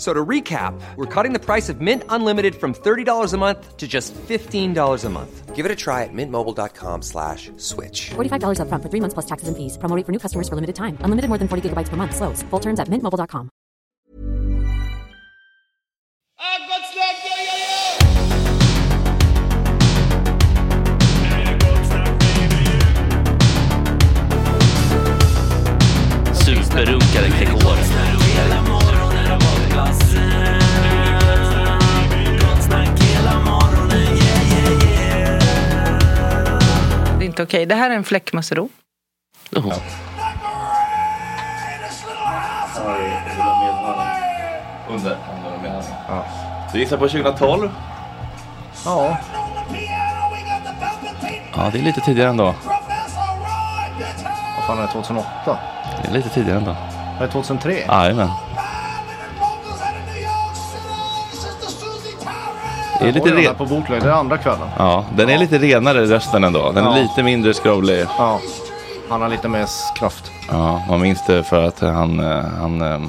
F- 0.00 0.06
So 0.06 0.14
to 0.14 0.24
recap, 0.24 0.72
we're 0.96 1.04
cutting 1.04 1.34
the 1.34 1.38
price 1.38 1.68
of 1.68 1.82
Mint 1.82 2.04
Unlimited 2.08 2.54
from 2.54 2.72
$30 2.72 3.34
a 3.34 3.36
month 3.36 3.76
to 3.76 3.86
just 3.86 4.14
$15 4.14 5.04
a 5.04 5.10
month. 5.10 5.54
Give 5.54 5.66
it 5.66 5.70
a 5.70 5.76
try 5.76 6.04
at 6.04 6.12
mintmobile.com 6.14 7.02
slash 7.02 7.50
switch. 7.58 8.10
$45 8.16 8.60
upfront 8.60 8.82
for 8.82 8.88
three 8.88 9.00
months 9.00 9.12
plus 9.12 9.26
taxes 9.26 9.48
and 9.48 9.56
fees. 9.58 9.76
Promo 9.76 9.94
rate 9.94 10.06
for 10.06 10.12
new 10.12 10.18
customers 10.18 10.48
for 10.48 10.54
limited 10.54 10.74
time. 10.74 10.96
Unlimited 11.04 11.28
more 11.28 11.36
than 11.36 11.48
40 11.48 11.68
gigabytes 11.68 11.90
per 11.90 11.96
month. 11.98 12.16
Slows. 12.16 12.42
Full 12.48 12.60
terms 12.60 12.80
at 12.80 12.88
mintmobile.com. 12.88 13.50
inte 37.40 37.56
okej. 37.56 37.66
Det 37.66 37.74
här 37.74 37.90
är 37.90 37.94
en. 37.94 38.04
Under. 44.88 45.16
Ja. 46.08 46.24
Du 46.72 46.78
gissar 46.78 46.96
på 46.96 47.08
2012? 47.08 47.70
Ja. 48.84 49.16
Ja, 51.56 51.70
det 51.72 51.78
är 51.78 51.82
lite 51.82 52.00
tidigare 52.00 52.30
ändå. 52.30 52.54
Vad 54.56 54.66
fan 54.66 54.78
är 54.78 54.82
det? 54.82 54.92
2008? 54.92 55.58
Det 56.02 56.08
är 56.08 56.12
lite 56.12 56.28
tidigare 56.28 56.58
ändå. 56.58 56.76
Är 57.20 57.26
det 57.26 57.32
2003? 57.32 57.72
Jajamän. 57.72 58.30
Är 63.02 63.06
Jag 63.06 63.14
lite 63.14 63.28
den 63.28 63.38
här 63.38 63.52
re- 63.52 63.54
på 63.54 63.66
bootleg, 63.66 64.02
det 64.02 64.08
är 64.08 64.12
andra 64.12 64.38
kvällen. 64.38 64.68
Ja, 64.78 65.04
den 65.16 65.28
är 65.28 65.38
lite 65.38 65.58
renare 65.58 66.06
rösten 66.06 66.44
ändå. 66.44 66.72
Den 66.72 66.84
är 66.86 67.02
lite 67.02 67.22
mindre 67.22 67.54
scrollig. 67.54 68.06
Ja. 68.18 68.40
Han 69.08 69.22
har 69.22 69.28
lite 69.28 69.48
mer 69.48 69.66
kraft. 69.98 70.30
Ja, 70.50 70.82
man 70.88 71.00
minns 71.00 71.26
det 71.26 71.42
för 71.44 71.62
att 71.64 71.80
han, 71.80 72.20
eh, 72.20 72.44
han 72.44 72.82
eh, 72.82 73.00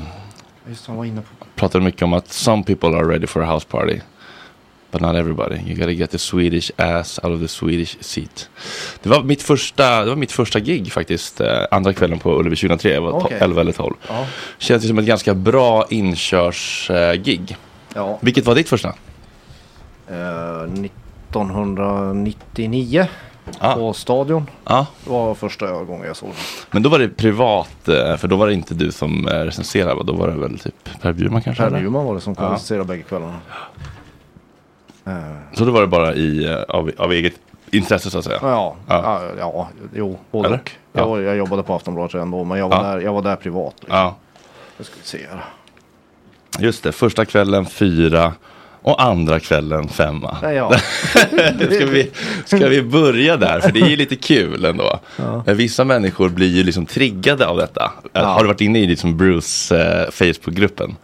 Just 0.70 0.88
han 0.88 0.96
var 0.96 1.06
inne 1.06 1.22
på. 1.22 1.46
pratade 1.56 1.84
mycket 1.84 2.02
om 2.02 2.14
att 2.14 2.32
some 2.34 2.64
people 2.64 2.90
are 2.90 3.04
ready 3.14 3.28
for 3.28 3.44
a 3.44 3.54
house 3.54 3.68
party. 3.68 4.00
But 4.92 5.02
not 5.02 5.16
everybody. 5.16 5.56
You 5.56 5.76
gotta 5.76 5.92
get 5.92 6.12
the 6.12 6.18
Swedish 6.18 6.72
ass 6.78 7.20
out 7.24 7.34
of 7.36 7.42
the 7.42 7.48
Swedish 7.48 7.98
seat. 8.02 8.50
Det 9.04 9.10
var 9.10 9.24
mitt 9.24 9.42
första, 9.44 10.04
det 10.04 10.10
var 10.10 10.16
mitt 10.16 10.32
första 10.32 10.60
gig 10.60 10.92
faktiskt. 10.92 11.42
Eh, 11.42 11.48
andra 11.72 11.94
kvällen 11.94 12.20
på 12.20 12.40
Ullevi 12.40 12.56
2003. 12.56 12.94
Jag 12.94 13.02
var 13.02 13.12
Okej. 13.12 13.38
11 13.42 13.62
eller 13.62 13.72
12. 13.72 13.94
Ja. 14.08 14.26
Känns 14.58 14.82
det 14.82 14.88
som 14.88 15.00
ett 15.00 15.06
ganska 15.06 15.34
bra 15.34 15.86
inkörsgig. 15.90 17.58
Ja. 17.96 18.18
Vilket 18.22 18.46
var 18.46 18.56
ditt 18.56 18.70
första? 18.70 18.94
Eh, 20.12 20.62
1999 20.74 23.08
Ja. 23.60 23.74
på 23.74 23.94
Stadion. 23.94 24.50
Ja, 24.66 24.88
Det 25.04 25.10
var 25.10 25.36
första 25.36 25.84
gången 25.84 26.08
jag 26.08 26.16
såg 26.16 26.30
den. 26.30 26.38
men 26.72 26.84
då 26.84 26.90
var 26.90 27.00
det 27.00 27.10
privat. 27.10 27.88
eh, 27.88 28.18
För 28.18 28.28
då 28.28 28.36
var 28.36 28.48
det 28.48 28.54
inte 28.54 28.74
du 28.74 28.92
som 28.92 29.28
eh, 29.28 29.32
recenserade. 29.34 29.96
va? 29.96 30.04
Då 30.04 30.14
var 30.14 30.28
det 30.28 30.34
väl 30.38 30.60
typ 30.60 30.90
Per 31.02 31.14
Bjurman 31.14 31.42
kanske? 31.42 31.64
Per? 31.64 31.80
Bjurman 31.80 32.06
var 32.06 32.16
det 32.16 32.22
som 32.22 32.36
Ja. 32.40 32.48
konserterade 32.50 32.86
bägge 32.86 33.04
kvällarna. 33.04 33.36
Eh, 35.06 35.14
Så 35.54 35.66
då 35.66 35.72
var 35.72 35.82
det 35.82 35.88
bara 35.88 36.14
i, 36.16 36.46
eh, 36.46 36.62
av, 36.62 36.92
av 36.98 37.12
eget 37.12 37.34
intresse 37.72 38.10
så 38.10 38.18
att 38.18 38.24
säga? 38.26 38.40
Ja, 38.42 38.76
Ja. 38.88 39.22
ja. 39.40 39.68
jo, 39.96 40.20
både 40.32 40.48
Eller? 40.48 40.58
och. 40.58 40.72
Ja. 40.94 41.02
Jag, 41.02 41.22
jag 41.22 41.36
jobbade 41.38 41.64
på 41.64 41.76
Aftonbladet 41.76 42.14
redan 42.14 42.32
då, 42.32 42.44
men 42.44 42.58
jag 42.60 42.70
var, 42.70 42.84
där, 42.84 43.00
jag 43.00 43.14
var 43.14 43.22
där 43.22 43.36
privat. 43.36 43.76
Liksom. 43.80 43.98
Ja. 43.98 44.16
Jag 44.78 44.86
ska 44.86 44.96
se 45.04 45.18
här. 45.32 45.44
Just 46.60 46.84
det, 46.84 46.92
första 46.92 47.26
kvällen 47.26 47.66
fyra 47.66 48.34
och 48.82 49.04
andra 49.04 49.40
kvällen 49.40 49.88
femma. 49.88 50.38
Ja. 50.42 50.74
ska, 51.72 51.86
vi, 51.86 52.12
ska 52.46 52.68
vi 52.68 52.82
börja 52.82 53.38
där? 53.38 53.60
För 53.60 53.72
det 53.72 53.80
är 53.80 53.90
ju 53.90 53.96
lite 53.96 54.16
kul 54.16 54.66
ändå. 54.66 55.00
Men 55.46 55.58
Vissa 55.58 55.84
människor 55.84 56.30
blir 56.30 56.56
ju 56.56 56.64
liksom 56.64 56.86
triggade 56.86 57.48
av 57.48 57.58
detta. 57.58 57.92
Har 58.14 58.42
du 58.42 58.48
varit 58.48 58.62
inne 58.62 58.80
i 58.80 58.88
liksom 58.88 59.18
Bruce 59.18 59.78
eh, 59.78 60.12
Facebook-gruppen? 60.12 60.96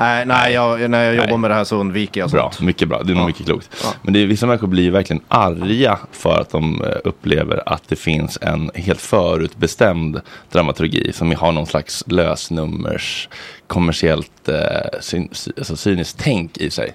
Nej, 0.00 0.26
nej 0.26 0.52
jag, 0.52 0.90
när 0.90 1.04
jag 1.04 1.14
jobbar 1.14 1.28
Nej. 1.28 1.38
med 1.38 1.50
det 1.50 1.54
här 1.54 1.64
så 1.64 1.76
undviker 1.76 2.20
jag 2.20 2.30
Bra, 2.30 2.50
sånt. 2.52 2.66
mycket 2.66 2.88
bra. 2.88 3.02
Det 3.02 3.12
är 3.12 3.14
nog 3.14 3.22
Ja. 3.22 3.26
mycket 3.26 3.46
klokt. 3.46 3.68
Ja. 3.82 3.94
Men 4.02 4.12
det 4.12 4.22
är, 4.22 4.26
vissa 4.26 4.46
människor 4.46 4.66
blir 4.66 4.90
verkligen 4.90 5.22
arga 5.28 5.98
för 6.12 6.40
att 6.40 6.50
de 6.50 6.82
eh, 6.84 6.90
upplever 7.04 7.62
att 7.66 7.82
det 7.88 7.96
finns 7.96 8.38
en 8.40 8.70
helt 8.74 9.00
förutbestämd 9.00 10.20
dramaturgi 10.52 11.12
som 11.12 11.32
har 11.32 11.52
någon 11.52 11.66
slags 11.66 12.04
lösnummers 12.06 13.28
kommersiellt 13.66 14.48
eh, 14.48 14.56
syn, 15.00 15.28
sy- 15.32 15.52
alltså 15.58 15.76
cyniskt 15.76 16.18
tänk 16.18 16.56
i 16.58 16.70
sig. 16.70 16.94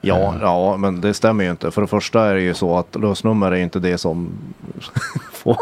Ja, 0.00 0.34
ja, 0.40 0.76
men 0.76 1.00
det 1.00 1.14
stämmer 1.14 1.44
ju 1.44 1.50
inte. 1.50 1.70
För 1.70 1.80
det 1.80 1.86
första 1.86 2.26
är 2.26 2.34
det 2.34 2.40
ju 2.40 2.54
så 2.54 2.78
att 2.78 2.96
lösnummer 2.96 3.52
är 3.52 3.56
inte 3.56 3.78
det 3.78 3.98
som 3.98 4.32
får, 5.32 5.56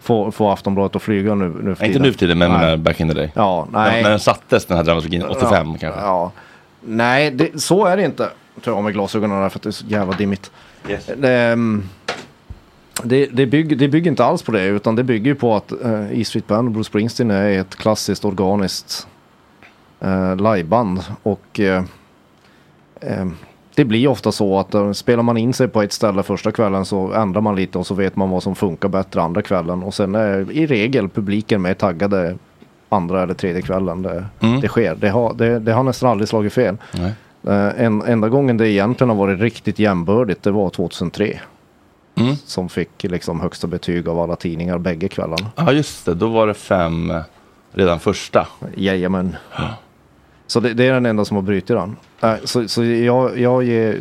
får, 0.00 0.30
får 0.30 0.52
Aftonbladet 0.52 0.96
att 0.96 1.02
flyga 1.02 1.34
nu, 1.34 1.54
nu 1.62 1.74
för 1.74 1.84
Inte 1.84 1.98
nu 1.98 2.12
för 2.12 2.18
tiden, 2.18 2.38
men 2.38 2.50
Nej. 2.50 2.76
back 2.76 3.00
in 3.00 3.08
the 3.08 3.14
day. 3.14 3.32
Ja, 3.34 3.68
nej. 3.72 4.02
när 4.02 4.10
den 4.10 4.20
sattes, 4.20 4.66
den 4.66 4.76
här 4.76 4.84
dramaturgin, 4.84 5.22
85 5.22 5.68
ja, 5.72 5.76
kanske. 5.80 6.00
Ja. 6.00 6.32
Nej, 6.80 7.30
det, 7.30 7.62
så 7.62 7.84
är 7.84 7.96
det 7.96 8.04
inte. 8.04 8.30
Jag 8.54 8.64
tar 8.64 8.72
av 8.72 8.84
mig 8.84 8.92
glasögonen 8.92 9.42
där 9.42 9.48
för 9.48 9.58
att 9.58 9.62
det 9.62 9.68
är 9.68 9.72
så 9.72 9.86
jävla 9.86 10.16
dimmigt. 10.16 10.50
Yes. 10.88 11.10
Det, 11.16 11.32
ehm, 11.32 11.88
det, 13.02 13.26
det, 13.26 13.46
bygger, 13.46 13.76
det 13.76 13.88
bygger 13.88 14.10
inte 14.10 14.24
alls 14.24 14.42
på 14.42 14.52
det 14.52 14.64
utan 14.64 14.96
det 14.96 15.04
bygger 15.04 15.26
ju 15.30 15.34
på 15.34 15.56
att 15.56 15.72
uh, 15.84 16.20
E 16.20 16.24
Street 16.24 16.46
Band 16.46 16.68
och 16.68 16.72
Bruce 16.72 16.88
Springsteen 16.88 17.30
är 17.30 17.60
ett 17.60 17.76
klassiskt 17.76 18.24
organiskt 18.24 19.06
uh, 20.04 20.36
liveband. 20.36 21.04
Och 21.22 21.60
eh, 21.60 21.84
ehm, 23.00 23.36
det 23.78 23.84
blir 23.84 24.08
ofta 24.08 24.32
så 24.32 24.58
att 24.58 24.74
eh, 24.74 24.92
spelar 24.92 25.22
man 25.22 25.36
in 25.36 25.52
sig 25.52 25.68
på 25.68 25.82
ett 25.82 25.92
ställe 25.92 26.22
första 26.22 26.52
kvällen 26.52 26.84
så 26.84 27.12
ändrar 27.12 27.40
man 27.40 27.56
lite 27.56 27.78
och 27.78 27.86
så 27.86 27.94
vet 27.94 28.16
man 28.16 28.30
vad 28.30 28.42
som 28.42 28.54
funkar 28.54 28.88
bättre 28.88 29.22
andra 29.22 29.42
kvällen. 29.42 29.82
Och 29.82 29.94
sen 29.94 30.14
är 30.14 30.52
i 30.52 30.66
regel 30.66 31.08
publiken 31.08 31.62
med 31.62 31.78
taggade 31.78 32.36
andra 32.88 33.22
eller 33.22 33.34
tredje 33.34 33.62
kvällen. 33.62 34.02
Det, 34.02 34.24
Mm. 34.40 34.60
det 34.60 34.68
sker. 34.68 34.94
Det 34.94 35.08
har, 35.08 35.34
det, 35.34 35.58
det 35.58 35.72
har 35.72 35.82
nästan 35.82 36.10
aldrig 36.10 36.28
slagit 36.28 36.52
fel. 36.52 36.76
Nej. 36.92 37.12
Eh, 37.46 37.84
en, 37.84 38.02
enda 38.02 38.28
gången 38.28 38.56
det 38.56 38.68
egentligen 38.70 39.08
har 39.08 39.16
varit 39.16 39.40
riktigt 39.40 39.78
jämbördigt 39.78 40.42
det 40.42 40.50
var 40.50 40.70
2003. 40.70 41.40
Mm. 42.14 42.34
Som 42.36 42.68
fick 42.68 43.02
liksom 43.04 43.40
högsta 43.40 43.66
betyg 43.66 44.08
av 44.08 44.20
alla 44.20 44.36
tidningar 44.36 44.78
bägge 44.78 45.08
kvällarna. 45.08 45.46
Ja, 45.56 45.72
just 45.72 46.06
det. 46.06 46.14
Då 46.14 46.28
var 46.28 46.46
det 46.46 46.54
fem 46.54 47.10
eh, 47.10 47.20
redan 47.72 48.00
första. 48.00 48.46
Jajamän. 48.76 49.36
Så 50.50 50.60
det, 50.60 50.74
det 50.74 50.86
är 50.86 50.92
den 50.92 51.06
enda 51.06 51.24
som 51.24 51.34
har 51.36 51.42
brutit 51.42 51.66
den. 51.68 51.96
Eh, 52.20 52.34
Så, 52.44 52.68
så 52.68 52.84
jag, 52.84 53.38
jag, 53.38 53.62
ger, 53.64 53.98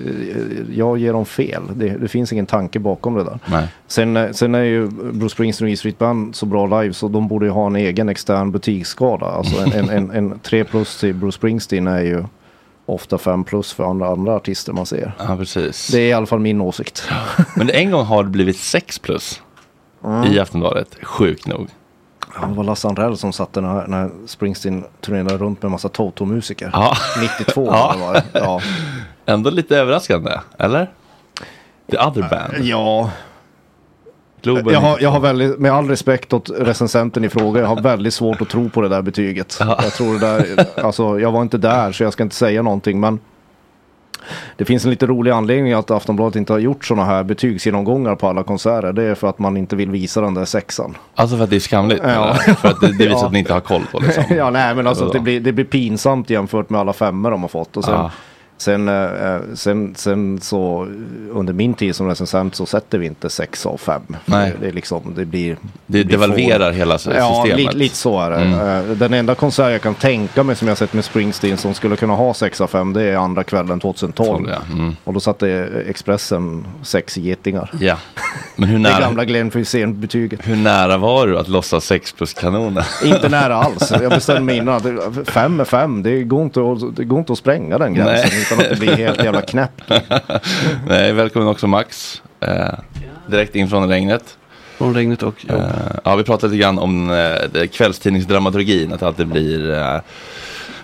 jag 0.75 0.97
ger 0.97 1.13
dem 1.13 1.25
fel. 1.25 1.61
Det, 1.75 1.89
det 1.89 2.07
finns 2.07 2.33
ingen 2.33 2.45
tanke 2.45 2.79
bakom 2.79 3.15
det 3.15 3.23
där. 3.23 3.39
Nej. 3.45 3.67
Sen, 3.87 4.17
eh, 4.17 4.31
sen 4.31 4.55
är 4.55 4.63
ju 4.63 4.87
Bruce 4.89 5.29
Springsteen 5.29 5.67
och 5.67 5.71
E 5.73 5.77
Street 5.77 5.97
Band 5.97 6.35
så 6.35 6.45
bra 6.45 6.81
live 6.81 6.93
så 6.93 7.07
de 7.07 7.27
borde 7.27 7.45
ju 7.45 7.51
ha 7.51 7.67
en 7.67 7.75
egen 7.75 8.09
extern 8.09 8.51
butiksskada. 8.51 9.25
Alltså 9.25 9.61
en, 9.61 9.71
en, 9.71 9.89
en, 9.89 10.11
en 10.11 10.39
3 10.39 10.63
plus 10.63 10.99
till 10.99 11.13
Bruce 11.15 11.35
Springsteen 11.35 11.87
är 11.87 12.01
ju 12.01 12.23
ofta 12.85 13.17
5 13.17 13.43
plus 13.43 13.73
för 13.73 13.83
andra, 13.83 14.07
andra 14.07 14.35
artister 14.35 14.73
man 14.73 14.85
ser. 14.85 15.11
Ja, 15.19 15.35
precis. 15.37 15.87
Det 15.87 15.99
är 15.99 16.07
i 16.09 16.13
alla 16.13 16.25
fall 16.25 16.39
min 16.39 16.61
åsikt. 16.61 17.09
Men 17.55 17.69
en 17.69 17.91
gång 17.91 18.05
har 18.05 18.23
det 18.23 18.29
blivit 18.29 18.57
6 18.57 18.99
plus 18.99 19.41
Mm. 20.03 20.31
i 20.33 20.39
Aftonbladet. 20.39 20.95
Sjukt 21.03 21.47
nog. 21.47 21.67
Ja, 22.41 22.47
Det 22.47 22.53
var 22.53 22.63
Lasse 22.63 22.87
Andrell 22.87 23.17
som 23.17 23.33
satte 23.33 23.61
när, 23.61 23.87
när 23.87 24.09
Springsteen 24.25 24.83
turnerade 25.01 25.37
runt 25.37 25.61
med 25.61 25.67
en 25.67 25.71
massa 25.71 25.89
Toto-musiker. 25.89 26.69
Ja. 26.73 26.93
92 27.37 27.65
Ja. 27.71 27.95
ja. 27.99 28.05
var 28.07 28.13
det. 28.13 28.23
Ja. 28.33 28.61
Ändå 29.25 29.49
lite 29.49 29.77
överraskande, 29.77 30.31
eller? 30.59 30.91
The 31.91 31.97
other 31.97 32.21
band. 32.29 32.65
ja. 32.65 33.11
Globen. 34.41 34.73
Jag 34.73 34.81
har, 34.81 34.99
jag 34.99 35.09
har 35.09 35.19
väldigt, 35.19 35.59
med 35.59 35.71
all 35.71 35.89
respekt 35.89 36.33
åt 36.33 36.49
recensenten 36.49 37.23
i 37.23 37.29
fråga, 37.29 37.61
jag 37.61 37.67
har 37.67 37.81
väldigt 37.81 38.13
svårt 38.13 38.41
att 38.41 38.49
tro 38.49 38.69
på 38.69 38.81
det 38.81 38.89
där 38.89 39.01
betyget. 39.01 39.57
Jag 39.59 39.93
tror 39.93 40.13
det 40.13 40.19
där, 40.19 40.65
alltså 40.83 41.19
jag 41.19 41.31
var 41.31 41.41
inte 41.41 41.57
där 41.57 41.91
så 41.91 42.03
jag 42.03 42.13
ska 42.13 42.23
inte 42.23 42.35
säga 42.35 42.61
någonting 42.61 42.99
men 42.99 43.19
det 44.57 44.65
finns 44.65 44.83
en 44.85 44.89
lite 44.91 45.05
rolig 45.05 45.31
anledning 45.31 45.73
att 45.73 45.91
Aftonbladet 45.91 46.35
inte 46.35 46.53
har 46.53 46.59
gjort 46.59 46.85
sådana 46.85 47.05
här 47.05 47.23
betygsgenomgångar 47.23 48.15
på 48.15 48.27
alla 48.27 48.43
konserter. 48.43 48.93
Det 48.93 49.03
är 49.03 49.15
för 49.15 49.29
att 49.29 49.39
man 49.39 49.57
inte 49.57 49.75
vill 49.75 49.91
visa 49.91 50.21
den 50.21 50.33
där 50.33 50.45
sexan. 50.45 50.97
Alltså 51.15 51.37
för 51.37 51.43
att 51.43 51.49
det 51.49 51.55
är 51.55 51.59
skamligt? 51.59 52.01
Ja. 52.03 52.33
För 52.33 52.67
att 52.67 52.81
det, 52.81 52.87
det 52.87 52.93
visar 53.07 53.19
Ja. 53.19 53.25
att 53.25 53.31
ni 53.31 53.39
inte 53.39 53.53
har 53.53 53.59
koll 53.61 53.81
på 53.91 53.99
liksom. 53.99 54.23
ja, 54.29 54.49
nej 54.49 54.75
men 54.75 54.87
alltså 54.87 55.03
Vadå? 55.03 55.13
det 55.13 55.19
blir, 55.19 55.39
det 55.39 55.51
blir 55.51 55.65
pinsamt 55.65 56.29
jämfört 56.29 56.69
med 56.69 56.79
alla 56.81 56.93
femmor 56.93 57.31
de 57.31 57.41
har 57.41 57.47
fått. 57.49 57.77
Och 57.77 57.83
sen, 57.83 57.93
Ja. 57.93 58.11
Sen, 58.57 58.87
eh, 58.89 59.37
sen, 59.55 59.93
sen 59.97 60.39
så 60.41 60.81
eh, 60.83 61.37
under 61.37 61.53
min 61.53 61.73
tid 61.73 61.95
som 61.95 62.07
recensent 62.07 62.55
så 62.55 62.65
sätter 62.65 62.97
vi 62.97 63.05
inte 63.05 63.29
sex 63.29 63.65
av 63.65 63.77
fem. 63.77 64.01
Nej. 64.25 64.51
Det, 64.51 64.57
det, 64.61 64.67
är 64.67 64.73
liksom, 64.73 65.13
det 65.15 65.25
blir... 65.25 65.49
Det 65.85 66.03
blir 66.03 66.03
devalverar 66.03 66.71
få- 66.71 66.77
hela 66.77 66.93
Ja, 66.93 66.97
systemet. 66.97 67.57
lite, 67.57 67.77
lite 67.77 67.95
så 67.95 68.19
är 68.21 68.29
det. 68.29 68.37
Mm. 68.37 68.59
Eh, 68.91 68.97
Den 68.97 69.13
enda 69.13 69.35
konsert 69.35 69.71
jag 69.71 69.81
kan 69.81 69.95
tänka 69.95 70.43
mig 70.43 70.55
som 70.55 70.67
jag 70.67 70.77
sett 70.77 70.93
med 70.93 71.05
Springsteen 71.05 71.57
som 71.57 71.73
skulle 71.73 71.95
kunna 71.95 72.13
ha 72.13 72.33
6 72.33 72.61
av 72.61 72.67
5 72.67 72.93
det 72.93 73.03
är 73.03 73.15
andra 73.17 73.43
kvällen 73.43 73.79
2012. 73.79 74.27
Tolv, 74.37 74.49
ja. 74.49 74.73
Mm. 74.73 74.95
Och 75.03 75.13
då 75.13 75.19
satte 75.19 75.69
Expressen 75.87 76.65
sex 76.83 77.17
getingar. 77.17 77.69
Ja. 77.79 77.95
Men 78.55 78.69
hur 78.69 78.77
Det 78.83 78.83
nära, 78.83 78.99
gamla 78.99 79.25
Glenn 79.25 79.51
Fysén-betyget. 79.51 80.39
hur 80.43 80.55
nära 80.55 80.97
var 80.97 81.27
du 81.27 81.37
att 81.39 81.47
låtsas 81.47 81.85
6 81.85 82.11
plus 82.11 82.33
kanoner? 82.33 82.85
Inte 83.05 83.29
nära 83.29 83.55
alls. 83.55 83.91
Jag 84.01 84.09
bestämde 84.11 84.41
mig 84.41 84.57
innan 84.57 84.75
att 84.75 85.27
fem 85.29 85.59
är 85.59 85.65
fem. 85.65 86.03
Det 86.03 86.23
går 86.23 86.43
inte 86.43 86.59
att, 86.59 86.95
det 86.95 87.03
går 87.03 87.19
inte 87.19 87.31
att 87.33 87.37
spränga 87.39 87.77
den 87.77 87.93
gränsen 87.93 88.29
Nej. 88.31 88.45
Utan 88.47 88.59
att 88.65 88.69
det 88.69 88.79
blir 88.79 88.95
helt 88.95 89.23
jävla 89.23 89.41
knäppt. 89.41 89.83
Nej, 90.87 91.13
välkommen 91.13 91.47
också 91.47 91.67
Max. 91.67 92.21
Eh, 92.39 92.73
direkt 93.27 93.55
in 93.55 93.69
från 93.69 93.89
regnet. 93.89 94.37
Från 94.77 94.95
regnet 94.95 95.23
och 95.23 95.45
jobb. 95.45 95.59
Eh, 95.59 95.95
ja, 96.03 96.15
vi 96.15 96.23
pratade 96.23 96.53
lite 96.53 96.61
grann 96.61 96.79
om 96.79 97.09
eh, 97.09 97.67
kvällstidningsdramaturgin, 97.67 98.93
att 98.93 98.99
det 98.99 99.07
alltid 99.07 99.27
blir 99.27 99.73
eh, 99.73 99.99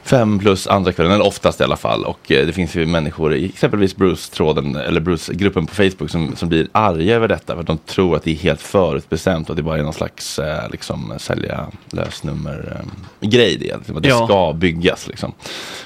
fem 0.04 0.40
plus 0.40 0.68
andra 0.68 0.92
kvällen, 0.94 1.12
eller 1.12 1.26
oftast 1.28 1.62
i 1.62 1.64
alla 1.64 1.76
fall. 1.76 2.06
Och 2.06 2.32
eh, 2.32 2.46
det 2.46 2.54
finns 2.54 2.76
ju 2.76 2.86
människor 2.86 3.34
i 3.36 3.46
exempelvis 3.46 3.96
Bruce-tråden, 3.96 4.76
eller 4.76 5.02
Bruce-gruppen 5.02 5.66
på 5.66 5.76
Facebook 5.76 6.10
som, 6.10 6.36
som 6.36 6.50
blir 6.50 6.68
arga 6.72 7.16
över 7.16 7.28
detta, 7.28 7.54
för 7.54 7.62
att 7.62 7.68
de 7.68 7.78
tror 7.78 8.16
att 8.16 8.24
det 8.24 8.32
är 8.32 8.36
helt 8.36 8.62
förutbestämt 8.62 9.50
och 9.50 9.54
att 9.54 9.58
det 9.58 9.64
bara 9.64 9.78
är 9.80 9.84
någon 9.84 9.94
slags 9.94 10.40
eh, 10.40 10.70
liksom, 10.72 11.14
sälja 11.18 11.68
lösnummer-grej 11.92 13.58
det, 13.58 13.78
liksom, 13.78 13.98
att 13.98 14.04
det 14.04 14.10
Ja. 14.10 14.26
ska 14.26 14.54
byggas. 14.54 15.08
Liksom. 15.08 15.34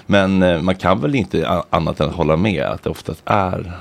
Men 0.05 0.43
eh, 0.43 0.62
man 0.62 0.75
kan 0.75 1.01
väl 1.01 1.15
inte 1.15 1.62
annat 1.69 2.00
än 2.00 2.09
hålla 2.09 2.36
med 2.38 2.63
att 2.63 2.83
det 2.83 2.89
oftast 2.89 3.21
är 3.25 3.71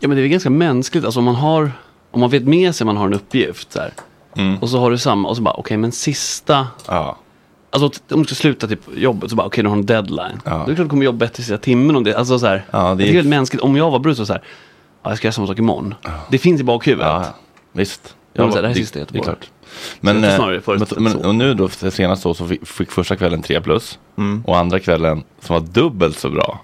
Ja 0.00 0.08
men 0.08 0.16
det 0.16 0.22
är 0.22 0.26
ganska 0.26 0.50
mänskligt, 0.50 1.04
alltså 1.04 1.18
om 1.20 1.24
man 1.24 1.34
har, 1.34 1.72
om 2.10 2.20
man 2.20 2.30
vet 2.30 2.44
med 2.44 2.74
sig 2.74 2.84
att 2.84 2.86
man 2.86 2.96
har 2.96 3.06
en 3.06 3.14
uppgift 3.14 3.72
så 3.72 3.78
här, 3.80 3.92
Mm. 4.36 4.58
och 4.58 4.68
så 4.68 4.78
har 4.80 4.90
du 4.90 4.98
samma, 4.98 5.28
och 5.28 5.36
så 5.36 5.42
bara 5.42 5.54
okej 5.54 5.76
men 5.76 5.92
sista, 5.92 6.66
ja. 6.86 7.16
Alltså 7.70 8.00
om 8.10 8.18
du 8.22 8.24
ska 8.26 8.34
sluta 8.34 8.66
typ 8.68 8.80
jobbet 8.96 9.30
så 9.30 9.36
bara 9.36 9.46
okej 9.46 9.62
du 9.64 9.68
har 9.68 9.76
en 9.76 9.86
deadline. 9.86 10.40
Ja. 10.44 10.50
Det 10.66 10.72
är 10.72 10.74
klart 10.74 10.86
du 10.86 10.88
kommer 10.88 11.04
jobba 11.04 11.18
bättre 11.18 11.42
sista 11.42 11.58
timmen 11.58 11.96
om 11.96 12.04
det, 12.04 12.14
alltså 12.14 12.38
så 12.38 12.46
här, 12.46 12.64
Ja, 12.70 12.94
det 12.94 13.04
jag 13.04 13.08
är- 13.08 13.22
det 13.22 13.28
är 13.28 13.30
mänskligt, 13.30 13.62
om 13.62 13.76
jag 13.76 13.90
var 13.90 13.98
Bruce 13.98 14.20
och 14.22 14.26
så 14.26 14.32
här, 14.32 14.42
ja, 15.02 15.10
jag 15.10 15.18
ska 15.18 15.26
göra 15.26 15.32
samma 15.32 15.46
sak 15.46 15.58
imorgon. 15.58 15.94
Det 16.30 16.38
finns 16.38 16.60
i 16.60 16.64
bakhuvudet. 16.64 17.06
Ja, 17.06 17.24
visst. 17.72 18.14
Ja, 18.32 18.42
men 18.42 18.52
så 18.52 18.58
Ja, 18.58 18.62
här, 18.62 18.62
det 18.62 18.68
här 18.68 18.74
är 18.74 18.78
det, 18.78 18.80
sista 18.80 18.98
i 18.98 19.02
det 19.02 19.10
är 19.14 19.16
Göteborg. 19.18 19.24
klart. 19.24 19.50
Men, 20.00 20.22
jag 20.22 20.54
eh, 20.54 20.60
förutsatt 20.60 20.98
men, 20.98 21.12
så. 21.12 21.26
och 21.28 21.34
nu 21.34 21.54
då, 21.54 21.68
senast 21.68 22.22
då, 22.22 22.34
så 22.34 22.46
fick, 22.46 22.66
fick 22.66 22.90
första 22.90 23.16
kvällen 23.16 23.42
3 23.42 23.60
plus. 23.60 23.98
Mm. 24.18 24.42
Och 24.46 24.58
andra 24.58 24.80
kvällen, 24.80 25.22
som 25.40 25.54
var 25.54 25.60
dubbelt 25.60 26.18
så 26.18 26.30
bra, 26.30 26.60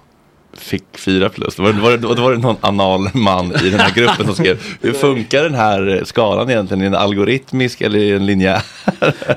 fick 0.55 0.83
fyra 0.97 1.29
plus. 1.29 1.59
Var, 1.59 1.71
var, 1.71 1.91
det- 1.97 2.21
var 2.21 2.31
det 2.31 2.37
någon 2.37 2.55
anal 2.61 3.09
man 3.13 3.45
i 3.63 3.69
den 3.69 3.79
här 3.79 3.91
gruppen 3.93 4.25
som 4.25 4.35
skrev 4.35 4.61
hur 4.81 4.93
funkar 4.93 5.43
den 5.43 5.53
här 5.55 6.01
skalan 6.05 6.49
egentligen? 6.49 6.81
Är 6.81 6.85
den 6.85 6.95
algoritmisk 6.95 7.81
eller 7.81 7.99
är 7.99 8.13
den 8.13 8.25
linjär? 8.25 8.61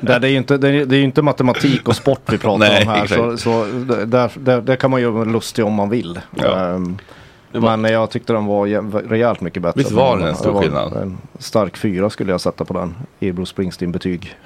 Där 0.01 0.21
det, 0.21 0.27
är 0.29 0.31
ju 0.31 0.37
inte, 0.37 0.57
det, 0.59 0.69
är, 0.69 0.87
det 0.87 0.97
är 0.97 0.99
ju 0.99 1.05
inte 1.05 1.23
matematik 1.23 1.89
och 1.89 1.97
sport 1.97 2.21
vi 2.27 2.39
pratar 2.39 2.59
Nej, 2.59 2.83
om 2.83 2.89
här. 2.89 3.03
exakt. 3.05 3.21
Så, 3.21 3.37
så 3.37 3.65
där, 4.07 4.31
där, 4.35 4.61
där 4.61 4.77
kan 4.77 4.91
man 4.91 5.01
göra 5.03 5.25
lustig 5.25 5.65
om 5.65 5.73
man 5.75 5.91
vill. 5.91 6.21
Ja. 6.35 6.59
Ehm, 6.75 6.99
men 7.53 7.85
jag 7.85 8.11
tyckte 8.11 8.33
den 8.33 8.47
var 8.47 8.67
jä- 8.67 9.09
rejält 9.09 9.41
mycket 9.41 9.63
bättre. 9.63 9.79
Visst 9.79 9.93
var 9.93 10.19
det 10.19 10.29
en 10.29 10.37
stor 10.37 10.53
var 10.53 10.63
skillnad? 10.63 10.93
En 11.03 11.19
stark 11.39 11.77
fyra 11.77 12.11
skulle 12.11 12.31
jag 12.31 12.41
sätta 12.41 12.65
på 12.65 12.75
den 12.75 12.95
Bruce 13.35 13.51
Springsteen-betyg. 13.51 14.37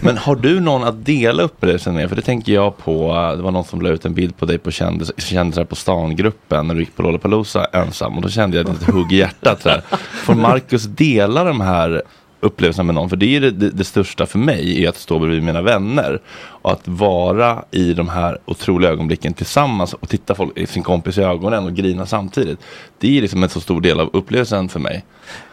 Men 0.00 0.18
har 0.18 0.36
du 0.36 0.60
någon 0.60 0.84
att 0.84 1.04
dela 1.04 1.42
upplevelsen 1.42 1.94
med? 1.94 2.08
För 2.08 2.16
det 2.16 2.22
tänker 2.22 2.52
jag 2.52 2.78
på, 2.78 3.10
eh, 3.10 3.36
det 3.36 3.42
var 3.42 3.50
någon 3.50 3.64
som 3.64 3.80
la 3.80 3.88
ut 3.88 4.04
en 4.04 4.14
bild 4.14 4.36
på 4.36 4.46
dig 4.46 4.58
på 4.58 4.70
kändis, 4.70 5.12
kändisar 5.16 5.64
på 5.64 5.76
stan-gruppen 5.76 6.66
när 6.66 6.74
du 6.74 6.80
gick 6.80 6.96
på 6.96 7.02
Lollapalooza 7.02 7.64
ensam 7.64 8.16
och 8.16 8.22
då 8.22 8.28
kände 8.28 8.56
jag 8.56 8.68
ett 8.68 8.82
hugg 8.82 9.12
i 9.12 9.16
hjärtat. 9.16 9.64
Där. 9.64 9.82
Får 10.24 10.34
Marcus 10.34 10.82
dela 10.82 11.44
de 11.44 11.60
här 11.60 12.02
upplevelserna 12.40 12.84
med 12.84 12.94
någon? 12.94 13.10
För 13.10 13.16
det 13.16 13.26
är 13.26 13.28
ju 13.28 13.40
det, 13.40 13.50
det, 13.50 13.70
det 13.70 13.84
största 13.84 14.26
för 14.26 14.38
mig, 14.38 14.84
är 14.84 14.88
att 14.88 14.96
stå 14.96 15.18
bredvid 15.18 15.42
mina 15.42 15.62
vänner 15.62 16.20
och 16.62 16.72
att 16.72 16.88
vara 16.88 17.64
i 17.70 17.94
de 17.94 18.08
här 18.08 18.38
otroliga 18.44 18.90
ögonblicken 18.90 19.32
tillsammans 19.32 19.94
och 19.94 20.08
titta 20.08 20.34
folk, 20.34 20.58
i 20.58 20.66
sin 20.66 20.82
kompis 20.82 21.18
i 21.18 21.22
ögonen 21.22 21.64
och 21.64 21.74
grina 21.74 22.06
samtidigt. 22.06 22.58
Det 22.98 23.18
är 23.18 23.22
liksom 23.22 23.42
en 23.42 23.48
så 23.48 23.60
stor 23.60 23.80
del 23.80 24.00
av 24.00 24.10
upplevelsen 24.12 24.68
för 24.68 24.80
mig. 24.80 25.04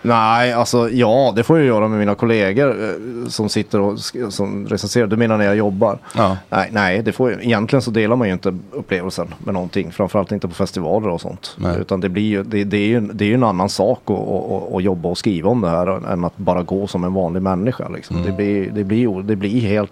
Nej, 0.01 0.53
alltså 0.53 0.89
ja, 0.89 1.33
det 1.35 1.43
får 1.43 1.57
jag 1.57 1.67
göra 1.67 1.87
med 1.87 1.99
mina 1.99 2.15
kollegor 2.15 2.83
eh, 2.83 3.27
som 3.27 3.49
sitter 3.49 3.79
och 3.79 3.99
som 4.29 4.67
recenserar. 4.67 5.07
Du 5.07 5.17
menar 5.17 5.37
när 5.37 5.45
jag 5.45 5.55
jobbar? 5.55 5.97
Ja. 6.17 6.37
Nej, 6.49 6.69
nej 6.71 7.01
det 7.03 7.11
får, 7.11 7.41
egentligen 7.41 7.81
så 7.81 7.91
delar 7.91 8.15
man 8.15 8.27
ju 8.27 8.33
inte 8.33 8.57
upplevelsen 8.71 9.27
med 9.39 9.53
någonting. 9.53 9.91
Framförallt 9.91 10.31
inte 10.31 10.47
på 10.47 10.53
festivaler 10.53 11.09
och 11.09 11.21
sånt. 11.21 11.55
Nej. 11.57 11.77
Utan 11.79 11.99
det, 11.99 12.09
blir 12.09 12.23
ju, 12.23 12.43
det, 12.43 12.63
det, 12.63 12.77
är 12.77 12.87
ju, 12.87 12.99
det 12.99 13.25
är 13.25 13.29
ju 13.29 13.33
en 13.33 13.43
annan 13.43 13.69
sak 13.69 14.01
att, 14.05 14.19
att, 14.19 14.73
att, 14.73 14.83
jobba 14.83 15.09
och 15.09 15.17
skriva 15.17 15.49
om 15.49 15.61
det 15.61 15.69
här 15.69 16.11
än 16.13 16.25
att 16.25 16.37
bara 16.37 16.63
gå 16.63 16.87
som 16.87 17.03
en 17.03 17.13
vanlig 17.13 17.41
människa. 17.41 17.89
Liksom. 17.89 18.15
Mm. 18.15 18.29
Det, 18.29 18.35
blir, 18.35 18.71
det, 18.71 18.83
blir, 18.83 19.23
det 19.23 19.35
blir 19.35 19.61
helt 19.61 19.91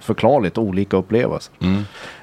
förklarligt 0.00 0.58
olika 0.58 0.96
upplevelser. 0.96 1.54
Mm. 1.60 1.82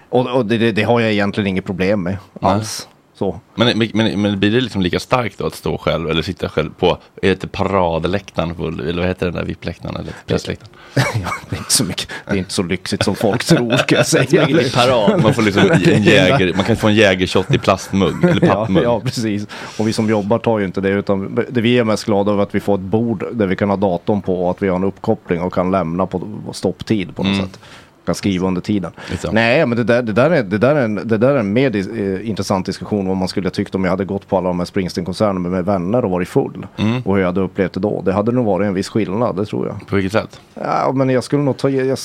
Och, 0.10 0.36
och 0.36 0.46
det, 0.46 0.58
det, 0.58 0.72
det 0.72 0.84
har 0.84 1.00
jag 1.00 1.12
egentligen 1.12 1.48
inget 1.48 1.66
problem 1.66 2.04
med 2.04 2.18
alls. 2.42 2.88
Så. 3.18 3.40
Men, 3.56 3.78
men, 3.94 4.22
men, 4.22 4.40
blir 4.40 4.52
det 4.52 4.62
liksom 4.62 4.82
lika 4.82 5.00
starkt 5.00 5.38
då 5.38 5.46
att 5.46 5.56
stå 5.56 5.78
själv 5.78 6.10
eller 6.10 6.22
sitta 6.22 6.50
själv 6.50 6.70
på, 6.80 6.98
är 7.22 7.36
det 7.42 7.48
paradläktaren 7.48 8.56
på, 8.56 8.68
eller 8.68 8.98
vad 8.98 9.08
heter 9.08 9.26
den 9.26 9.36
där 9.36 9.44
VIP-läktaren 9.44 9.96
eller 9.96 10.14
pressläktaren? 10.26 10.72
ja, 10.96 11.30
det, 11.50 11.56
är 11.56 11.58
inte 11.58 11.74
så 11.74 11.84
mycket, 11.84 12.08
det 12.26 12.32
är 12.32 12.38
inte 12.38 12.54
så 12.54 12.64
lyxigt 12.64 13.04
som 13.04 13.16
folk 13.16 13.44
tror 13.44 13.78
kan 13.78 13.98
jag 13.98 14.08
säga. 14.08 14.48
Man 15.22 15.34
får 15.34 15.42
liksom 15.42 15.72
en 15.72 16.04
jäger, 16.04 16.54
man 16.54 16.66
kan 16.66 16.76
få 16.76 16.88
en 16.88 16.96
jägershot 16.96 17.54
i 17.54 17.58
plastmugg 17.58 18.24
eller 18.24 18.48
Ja, 18.48 18.54
pappmugg. 18.54 18.84
ja, 18.84 19.00
precis. 19.00 19.48
Och 19.78 19.88
vi 19.88 19.94
som 19.94 20.10
jobbar 20.10 20.40
tar 20.40 20.60
ju 20.60 20.66
inte 20.66 20.82
det. 20.82 20.90
Utan 20.90 21.46
det 21.50 21.62
vi 21.62 21.80
är 21.80 21.84
mest 21.84 22.06
glada 22.06 22.32
över 22.32 22.44
att 22.44 22.56
vi 22.56 22.60
får 22.60 22.76
ett 22.76 22.82
bord 22.82 23.26
där 23.32 23.48
vi 23.48 23.56
kan 23.56 23.70
ha 23.70 23.78
datorn 23.78 24.22
på 24.22 24.44
och 24.44 24.52
att 24.52 24.62
vi 24.62 24.68
har 24.68 24.76
en 24.76 24.84
uppkoppling 24.84 25.42
och 25.42 25.54
kan 25.54 25.72
lämna 25.72 26.06
på 26.06 26.28
stopptid 26.52 27.16
på 27.16 27.24
något 27.24 27.38
sätt. 27.38 27.60
Kan 28.06 28.16
skriva 28.16 28.48
under 28.48 28.62
tiden. 28.62 28.92
Liksom. 29.12 29.36
Nej, 29.36 29.66
men 29.66 29.78
det 29.78 29.84
där, 29.84 30.02
det, 30.02 30.14
där 30.14 30.32
är, 30.32 30.44
det, 30.44 30.58
där 30.58 30.76
är 30.76 30.86
en, 30.86 30.96
det 30.96 31.18
där 31.18 31.30
är 31.36 31.40
en 31.40 31.54
mer 31.54 31.70
dis- 31.70 32.16
eh, 32.22 32.30
intressant 32.30 32.66
diskussion 32.66 33.08
om 33.10 33.18
man 33.18 33.28
skulle 33.28 33.46
ha 33.48 33.52
tyckt 33.52 33.76
om 33.76 33.84
jag 33.84 33.92
hade 33.92 34.06
gått 34.06 34.28
på 34.28 34.38
alla 34.38 34.48
de 34.48 34.60
här 34.60 34.66
Springsteen-konserterna 34.66 35.40
med, 35.40 35.66
vänner 35.66 36.06
och 36.06 36.12
varit 36.12 36.28
full. 36.28 36.68
Mm. 36.78 37.02
Och 37.06 37.14
hur 37.16 37.22
jag 37.22 37.28
hade 37.28 37.42
upplevt 37.42 37.74
det 37.74 37.80
då. 37.80 38.02
Det 38.02 38.14
hade 38.14 38.32
nog 38.32 38.46
varit 38.46 38.66
en 38.68 38.74
viss 38.74 38.90
skillnad, 38.90 39.36
det 39.36 39.46
tror 39.46 39.68
jag. 39.68 39.88
På 39.88 39.96
vilket 39.96 40.12
sätt? 40.12 40.40
Ja, 40.54 40.92
men 40.96 41.10
jag 41.10 41.24
skulle 41.24 41.42
nog 41.44 41.58
ta... 41.58 41.70
Jag, 41.70 41.98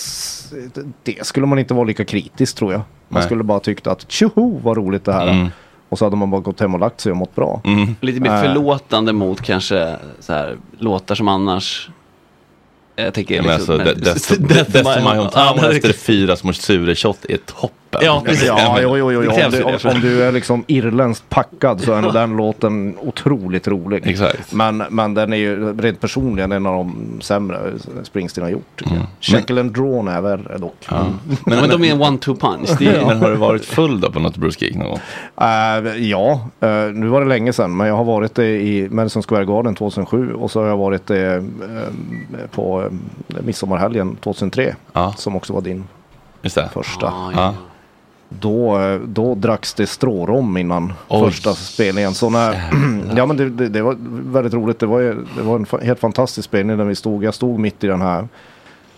det 1.02 1.26
skulle 1.26 1.46
man 1.46 1.58
inte 1.58 1.74
vara 1.74 1.84
lika 1.84 2.04
kritisk 2.04 2.56
tror 2.56 2.72
jag. 2.72 2.80
Man 3.08 3.20
Nej. 3.20 3.22
skulle 3.22 3.42
bara 3.42 3.60
tyckt 3.60 3.86
att 3.86 4.10
tjoho 4.10 4.60
vad 4.62 4.76
roligt 4.76 5.04
det 5.04 5.12
här 5.12 5.26
är. 5.26 5.32
Mm. 5.32 5.48
Och 5.88 5.98
så 5.98 6.04
hade 6.06 6.16
man 6.16 6.30
bara 6.30 6.40
gått 6.40 6.60
hem 6.60 6.74
och 6.74 6.80
lagt 6.80 7.00
sig 7.00 7.12
och 7.12 7.18
mått 7.18 7.34
bra. 7.34 7.60
Lite 8.00 8.20
mer 8.20 8.30
Eh. 8.30 8.40
förlåtande 8.42 9.12
mot 9.12 9.40
kanske 9.40 9.96
så 10.20 10.32
här, 10.32 10.56
låtar 10.78 11.14
som 11.14 11.28
annars 11.28 11.90
jag 13.04 13.14
tänker 13.14 13.34
Ja, 13.36 13.42
men 13.42 13.56
liksom, 13.58 13.74
alltså, 13.80 13.90
men- 13.94 14.04
de- 14.04 14.10
desto, 14.10 14.34
Death 14.38 14.70
desto 14.70 14.88
My- 15.00 15.16
Hometown 15.16 15.56
det- 15.60 15.76
efter 15.76 15.92
fyra 15.92 16.36
små 16.36 16.52
Sure-shot 16.52 17.16
är 17.28 17.36
toppen. 17.90 18.06
Ja, 18.06 18.22
precis. 18.26 18.46
Ja, 18.46 18.78
jo, 18.82 18.98
jo, 18.98 19.12
jo, 19.12 19.20
Det 19.22 19.44
om, 19.44 19.50
du, 19.50 19.88
om, 19.88 20.00
du 20.00 20.22
är 20.22 20.32
liksom 20.32 20.64
irländskt 20.66 21.28
packad 21.28 21.80
så 21.80 21.92
är 21.92 22.02
den 22.12 22.36
låten 22.36 22.96
otroligt 23.00 23.68
rolig. 23.68 24.06
Exakt. 24.06 24.52
Men, 24.52 24.76
men 24.90 25.14
den 25.14 25.32
är 25.32 25.36
ju 25.36 25.72
rent 25.78 26.00
personligen 26.00 26.52
en 26.52 26.66
av 26.66 26.74
de 26.74 27.18
sämre 27.20 27.58
Springsteen 28.02 28.44
har 28.44 28.50
gjort. 28.50 28.82
jag. 28.84 28.90
Jekyll 29.20 29.58
and 29.58 29.72
Drawn 29.72 30.08
är 30.08 30.20
värre 30.20 30.58
dock. 30.58 30.86
Mm. 30.90 31.02
Ja. 31.28 31.36
Men, 31.44 31.60
men 31.60 31.70
de 31.70 31.84
är 31.84 31.90
en 31.92 32.02
one-two 32.02 32.36
punch. 32.40 32.68
Det 32.78 32.86
är, 32.86 33.06
Men 33.06 33.18
har 33.18 33.30
du 33.30 33.36
varit 33.36 33.64
full 33.64 34.00
då 34.00 34.10
på 34.10 34.20
något 34.20 34.36
Bruce-gig 34.36 34.76
någon 34.76 34.88
gång? 34.88 34.98
Eh, 35.40 35.96
ja, 35.96 36.40
eh, 36.60 36.70
nu 36.92 37.06
var 37.06 37.20
det 37.20 37.26
länge 37.28 37.52
sedan 37.52 37.76
men 37.76 37.86
jag 37.86 37.94
har 37.96 38.04
varit 38.04 38.38
i 38.38 38.88
Madison 38.90 39.22
Square 39.22 39.44
Garden 39.44 39.74
2007 39.74 40.34
och 40.34 40.50
så 40.50 40.60
har 40.60 40.68
jag 40.68 40.76
varit 40.76 41.10
eh, 41.10 41.16
på 42.50 42.84
midsommarhelgen 43.28 44.16
2003 44.16 44.74
Ja, 44.92 45.12
som 45.16 45.36
också 45.36 45.52
var 45.52 45.60
din 45.60 45.84
just 46.42 46.54
det. 46.56 46.68
första. 46.72 47.06
Ja, 47.06 47.32
Ja. 47.34 47.54
Då, 48.38 48.78
då 49.06 49.34
dracks 49.34 49.74
det 49.74 49.86
strårom 49.86 50.56
innan 50.56 50.92
Oj. 51.08 51.24
första 51.24 51.54
spelningen. 51.54 52.14
Så 52.14 52.30
när, 52.30 52.70
ja 53.16 53.26
men 53.26 53.36
det, 53.36 53.50
det, 53.50 53.68
det 53.68 53.82
var 53.82 53.96
väldigt 54.32 54.54
roligt. 54.54 54.78
Det 54.78 54.86
var, 54.86 55.00
det 55.36 55.42
var 55.42 55.56
en 55.56 55.66
helt 55.82 56.00
fantastisk 56.00 56.48
spelning 56.48 56.76
när 56.76 56.84
vi 56.84 56.94
stod. 56.94 57.24
Jag 57.24 57.34
stod 57.34 57.58
mitt 57.58 57.84
i 57.84 57.86
den 57.86 58.02
här 58.02 58.28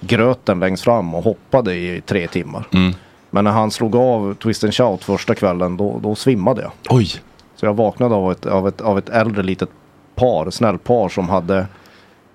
gröten 0.01 0.61
längst 0.61 0.85
fram 0.85 1.15
och 1.15 1.25
hoppade 1.25 1.75
i 1.75 2.03
tre 2.07 2.29
timmar. 2.29 2.67
Mm. 2.73 2.93
Men 3.31 3.45
när 3.45 3.51
han 3.51 3.71
slog 3.71 3.97
av 3.97 4.35
Twist 4.35 4.65
and 4.65 4.75
Shout 4.75 5.05
första 5.05 5.35
kvällen 5.35 5.77
då, 5.77 5.99
då 6.03 6.15
svimmade 6.15 6.62
jag. 6.62 6.73
Oj! 6.89 7.11
Så 7.57 7.67
jag 7.67 7.75
vaknade 7.75 8.15
av 8.15 8.33
ett, 8.33 8.47
av 8.47 8.69
ett, 8.69 8.81
av 8.81 8.99
ett 8.99 9.09
äldre 9.09 9.43
litet 9.43 9.69
par, 10.15 10.51
snällt 10.51 10.85
par 10.85 11.09
som 11.09 11.29
hade 11.29 11.67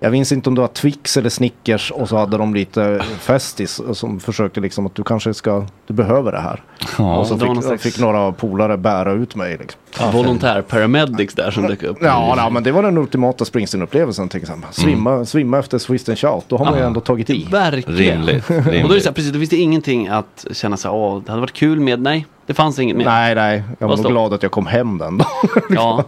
jag 0.00 0.12
minns 0.12 0.32
inte 0.32 0.48
om 0.48 0.54
det 0.54 0.60
var 0.60 0.68
Twix 0.68 1.16
eller 1.16 1.30
Snickers 1.30 1.90
och 1.90 2.08
så 2.08 2.16
hade 2.16 2.36
de 2.38 2.54
lite 2.54 3.02
Festis 3.20 3.80
som 3.92 4.20
försökte 4.20 4.60
liksom 4.60 4.86
att 4.86 4.94
du 4.94 5.02
kanske 5.02 5.34
ska, 5.34 5.66
du 5.86 5.94
behöver 5.94 6.32
det 6.32 6.40
här. 6.40 6.62
Ja, 6.98 7.16
och 7.18 7.26
så 7.26 7.34
var 7.34 7.54
fick, 7.54 7.64
slags- 7.64 7.82
fick 7.82 7.98
några 7.98 8.32
polare 8.32 8.76
bära 8.76 9.12
ut 9.12 9.34
mig. 9.34 9.58
Liksom. 9.60 10.12
volontär 10.12 10.62
paramedics 10.62 11.34
där 11.34 11.50
som 11.50 11.66
dök 11.66 11.82
upp. 11.82 11.98
Ja, 12.00 12.34
nej, 12.36 12.50
men 12.52 12.62
det 12.62 12.72
var 12.72 12.82
den 12.82 12.98
ultimata 12.98 13.44
Springsteen-upplevelsen. 13.44 14.28
till 14.28 14.40
exempel. 14.40 14.72
Svimma, 14.72 15.24
svimma 15.24 15.58
efter 15.58 15.78
Twist 15.78 16.08
and 16.08 16.18
Shout, 16.18 16.44
då 16.48 16.56
har 16.56 16.64
man 16.64 16.74
ju 16.74 16.80
Ja. 16.80 16.86
ändå 16.86 17.00
tagit 17.00 17.30
i. 17.30 17.44
Verkligen. 17.50 18.26
Rimligt. 18.26 18.50
Och 18.50 18.54
då 18.54 18.60
är 18.60 18.62
det 18.64 18.70
rimligt. 18.70 19.02
så 19.02 19.08
här, 19.08 19.14
precis, 19.14 19.32
då 19.32 19.38
finns 19.38 19.50
det 19.50 19.56
ingenting 19.56 20.08
att 20.08 20.46
känna 20.52 20.76
sig, 20.76 20.90
åh, 20.90 21.22
det 21.24 21.30
hade 21.30 21.40
varit 21.40 21.52
kul 21.52 21.80
med, 21.80 22.00
nej, 22.02 22.26
det 22.46 22.54
fanns 22.54 22.78
inget 22.78 22.96
mer. 22.96 23.04
Nej, 23.04 23.34
nej, 23.34 23.62
jag 23.78 23.88
var 23.88 23.96
Vad 23.96 24.02
nog 24.04 24.12
glad 24.12 24.32
att 24.32 24.42
jag 24.42 24.52
kom 24.52 24.66
hem 24.66 24.98
den 24.98 25.18
dagen. 25.18 25.28
Ja. 25.70 26.04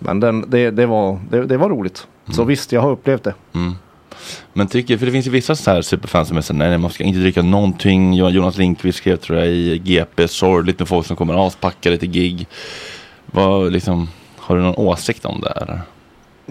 Men 0.00 0.20
den, 0.20 0.44
det, 0.50 0.70
det, 0.70 0.86
var, 0.86 1.18
det, 1.30 1.46
det 1.46 1.56
var 1.56 1.68
roligt. 1.68 2.06
Så 2.32 2.44
visst, 2.44 2.72
jag 2.72 2.80
har 2.80 2.90
upplevt 2.90 3.24
det. 3.24 3.34
Men 4.52 4.66
tycker, 4.66 4.98
för 4.98 5.06
det 5.06 5.12
finns 5.12 5.26
ju 5.26 5.30
vissa 5.30 5.54
så 5.56 5.70
här 5.70 5.82
superfans 5.82 6.28
som 6.28 6.36
är 6.36 6.40
så 6.40 6.52
här, 6.52 6.58
nej, 6.58 6.68
nej 6.68 6.78
man 6.78 6.90
ska 6.90 7.04
inte 7.04 7.20
dricka 7.20 7.42
någonting. 7.42 8.14
Jo- 8.14 8.28
Jonas 8.28 8.56
Lindqvist 8.58 8.98
skrev 8.98 9.16
tror 9.16 9.38
jag 9.38 9.48
i 9.48 9.78
GP, 9.78 10.28
sorgligt 10.28 10.78
med 10.78 10.88
folk 10.88 11.06
som 11.06 11.16
kommer 11.16 11.46
aspackade 11.46 11.98
till 11.98 12.10
gig. 12.10 12.46
Vad 13.26 13.72
liksom, 13.72 14.08
har 14.36 14.56
du 14.56 14.62
någon 14.62 14.74
åsikt 14.76 15.24
om 15.24 15.40
det? 15.40 15.48
Eller? 15.50 15.80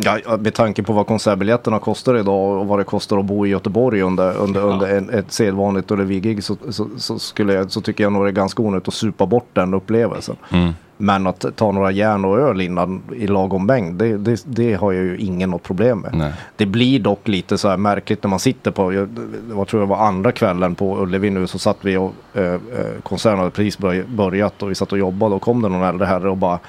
Ja, 0.04 0.18
ja, 0.26 0.38
med 0.38 0.54
tanke 0.54 0.84
på 0.84 0.94
vad 0.94 1.08
konsertbiljetterna 1.08 1.80
kostar 1.80 2.16
idag 2.18 2.60
och 2.60 2.68
vad 2.68 2.80
det 2.80 2.84
kostar 2.84 3.18
att 3.18 3.26
bo 3.26 3.46
i 3.46 3.50
Göteborg 3.50 4.02
under, 4.02 4.38
under, 4.38 4.62
under 4.62 4.98
en, 4.98 5.10
ett 5.10 5.32
sedvanligt 5.32 5.92
Ullevi-gig 5.92 6.44
så, 6.44 6.58
så, 6.70 6.88
så, 6.98 7.20
skulle 7.20 7.54
jag, 7.54 7.72
så 7.72 7.82
tycker 7.82 8.04
jag 8.04 8.14
nog 8.14 8.26
det 8.26 8.30
är 8.30 8.32
ganska 8.32 8.62
onödigt 8.62 8.88
att 8.88 8.94
supa 8.94 9.26
bort 9.26 9.48
den 9.54 9.74
upplevelsen. 9.74 10.36
Mm. 10.52 10.74
Men 10.98 11.28
att 11.28 11.46
ta 11.56 11.72
några 11.72 11.92
järn 11.92 12.26
och 12.26 12.40
öl 12.40 12.62
innan 12.62 13.02
i 13.16 13.28
lagom 13.28 13.66
mängd, 13.66 13.96
det, 14.00 14.18
det, 14.18 14.44
det 14.46 14.74
har 14.74 14.92
jag 14.92 15.04
ju 15.04 15.18
ingen 15.18 15.50
något 15.50 15.64
problem 15.64 16.00
med. 16.00 16.12
Nej. 16.14 16.34
Det 16.56 16.66
blir 16.66 17.00
dock 17.00 17.28
lite 17.28 17.58
så 17.58 17.70
här 17.70 17.78
märkligt 17.78 18.24
när 18.24 18.30
man 18.30 18.40
sitter 18.40 18.72
på, 18.72 18.94
jag, 18.94 19.08
det 19.48 19.54
var, 19.54 19.66
tror 19.66 19.82
jag 19.82 19.88
var 19.88 19.98
andra 19.98 20.32
kvällen 20.32 20.76
på 20.76 20.98
Ullevi 21.04 21.30
nu, 21.30 21.48
så 21.48 21.60
satt 21.60 21.78
vi 21.82 21.98
och 21.98 22.14
eh, 22.34 22.44
eh, 22.54 22.60
konserten 23.04 23.40
hade 23.40 23.52
precis 23.52 23.80
börj- 23.80 24.16
börjat 24.16 24.64
och 24.64 24.70
vi 24.70 24.76
satt 24.76 24.92
och 24.92 24.98
jobbade 24.98 25.36
och 25.36 25.42
kom 25.42 25.62
det 25.62 25.70
någon 25.70 25.84
äldre 25.84 26.06
herre 26.06 26.30
och 26.30 26.38
bara 26.38 26.60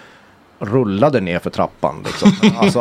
rullade 0.61 1.21
ner 1.21 1.39
för 1.39 1.51
trappan. 1.51 1.95
Liksom. 2.05 2.33
Alltså 2.59 2.81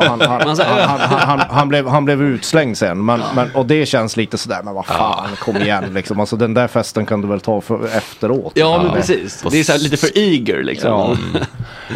han, 1.49 1.67
blev, 1.69 1.87
han 1.87 2.05
blev 2.05 2.21
utslängd 2.21 2.77
sen. 2.77 3.05
Men, 3.05 3.21
men, 3.35 3.47
och 3.55 3.65
det 3.65 3.85
känns 3.85 4.17
lite 4.17 4.37
sådär, 4.37 4.59
men 4.63 4.73
vad 4.73 4.85
fan, 4.85 5.27
kom 5.39 5.57
igen 5.57 5.83
liksom. 5.93 6.19
Alltså 6.19 6.35
den 6.35 6.53
där 6.53 6.67
festen 6.67 7.05
kan 7.05 7.21
du 7.21 7.27
väl 7.27 7.39
ta 7.39 7.61
för, 7.61 7.85
efteråt. 7.85 8.51
Ja, 8.55 8.81
men 8.83 8.91
precis. 8.93 9.45
Det 9.51 9.59
är 9.59 9.63
så 9.63 9.77
lite 9.77 9.97
för 9.97 10.17
eager 10.17 10.63
liksom. 10.63 10.89
Ja. 10.91 11.15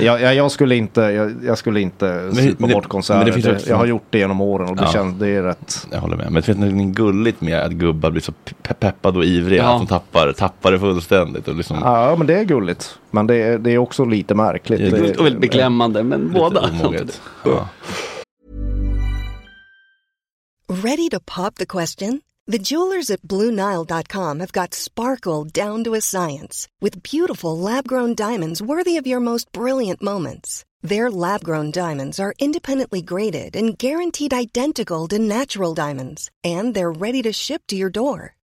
Jag, 0.01 0.21
jag, 0.21 0.35
jag 0.35 0.51
skulle 0.51 0.75
inte, 0.75 1.01
jag, 1.01 1.33
jag 1.45 1.57
skulle 1.57 1.81
inte 1.81 2.31
supa 2.35 2.67
bort 2.67 2.87
konserter. 2.87 3.25
det 3.31 3.41
Det- 3.41 3.67
jag 3.67 3.77
har 3.77 3.85
gjort 3.85 4.03
det 4.09 4.17
genom 4.17 4.41
åren 4.41 4.69
och 4.69 4.75
det, 4.75 4.83
Ja. 4.83 4.91
känns, 4.91 5.19
det 5.19 5.27
är 5.29 5.43
rätt. 5.43 5.87
Jag 5.91 5.99
håller 5.99 6.15
med. 6.15 6.25
Men 6.25 6.33
det 6.33 6.41
finns 6.41 6.57
något 6.57 6.95
gulligt 6.95 7.41
med 7.41 7.59
att 7.59 7.71
gubbar 7.71 8.11
blir 8.11 8.21
så 8.21 8.31
pe- 8.31 8.73
peppade 8.79 9.17
och 9.17 9.25
ivriga 9.25 9.63
Ja. 9.63 9.73
att 9.73 9.79
de 9.81 9.87
tappar, 9.87 10.31
tappar 10.31 10.71
det 10.71 10.79
fullständigt. 10.79 11.47
Och 11.47 11.55
liksom, 11.55 11.77
Ja, 11.83 12.15
men 12.17 12.27
det 12.27 12.39
är 12.39 12.43
gulligt. 12.43 12.95
Men 13.13 13.27
det 13.27 13.35
är, 13.35 13.57
det 13.59 13.71
är 13.71 13.77
också 13.77 14.05
lite 14.05 14.35
märkligt. 14.35 14.79
Det 14.79 14.87
är 14.87 14.91
Det- 14.91 15.17
Och 15.19 15.25
väldigt 15.25 15.41
beklämmande, 15.41 16.03
men 16.03 16.21
lite 16.21 16.33
båda. 16.39 16.61
omoget. 16.61 17.21
Ja. 17.45 17.69
Ready 20.69 21.09
to 21.09 21.19
pop 21.25 21.55
the 21.55 21.65
question? 21.65 22.21
The 22.51 22.57
jewelers 22.71 23.09
at 23.11 23.21
BlueNile.com 23.21 24.39
have 24.39 24.51
got 24.51 24.73
sparkle 24.73 25.43
down 25.45 25.83
to 25.83 25.93
a 25.93 26.01
science 26.01 26.67
with 26.81 27.03
beautiful 27.11 27.57
lab 27.57 27.87
grown 27.87 28.15
diamonds 28.15 28.61
worthy 28.61 28.97
of 28.97 29.07
your 29.07 29.19
most 29.21 29.51
brilliant 29.51 30.01
moments. 30.01 30.65
Their 30.89 31.09
lab 31.11 31.43
grown 31.43 31.71
diamonds 31.71 32.19
are 32.19 32.33
independently 32.39 33.01
graded 33.01 33.55
and 33.55 33.77
guaranteed 33.77 34.33
identical 34.33 35.07
to 35.09 35.19
natural 35.19 35.73
diamonds, 35.73 36.29
and 36.43 36.73
they're 36.75 36.91
ready 36.91 37.21
to 37.21 37.31
ship 37.31 37.61
to 37.67 37.75
your 37.75 37.89
door. 37.91 38.35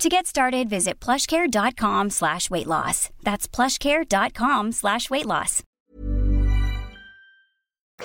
To 0.00 0.08
get 0.08 0.26
started, 0.26 0.68
visit 0.68 1.04
plushcare.com 1.04 2.10
slash 2.10 2.50
weight 2.50 2.66
loss. 2.66 3.08
That's 3.22 3.48
plushcare.com 3.48 4.72
slash 4.72 5.10
weight 5.10 5.26
loss. 5.26 5.62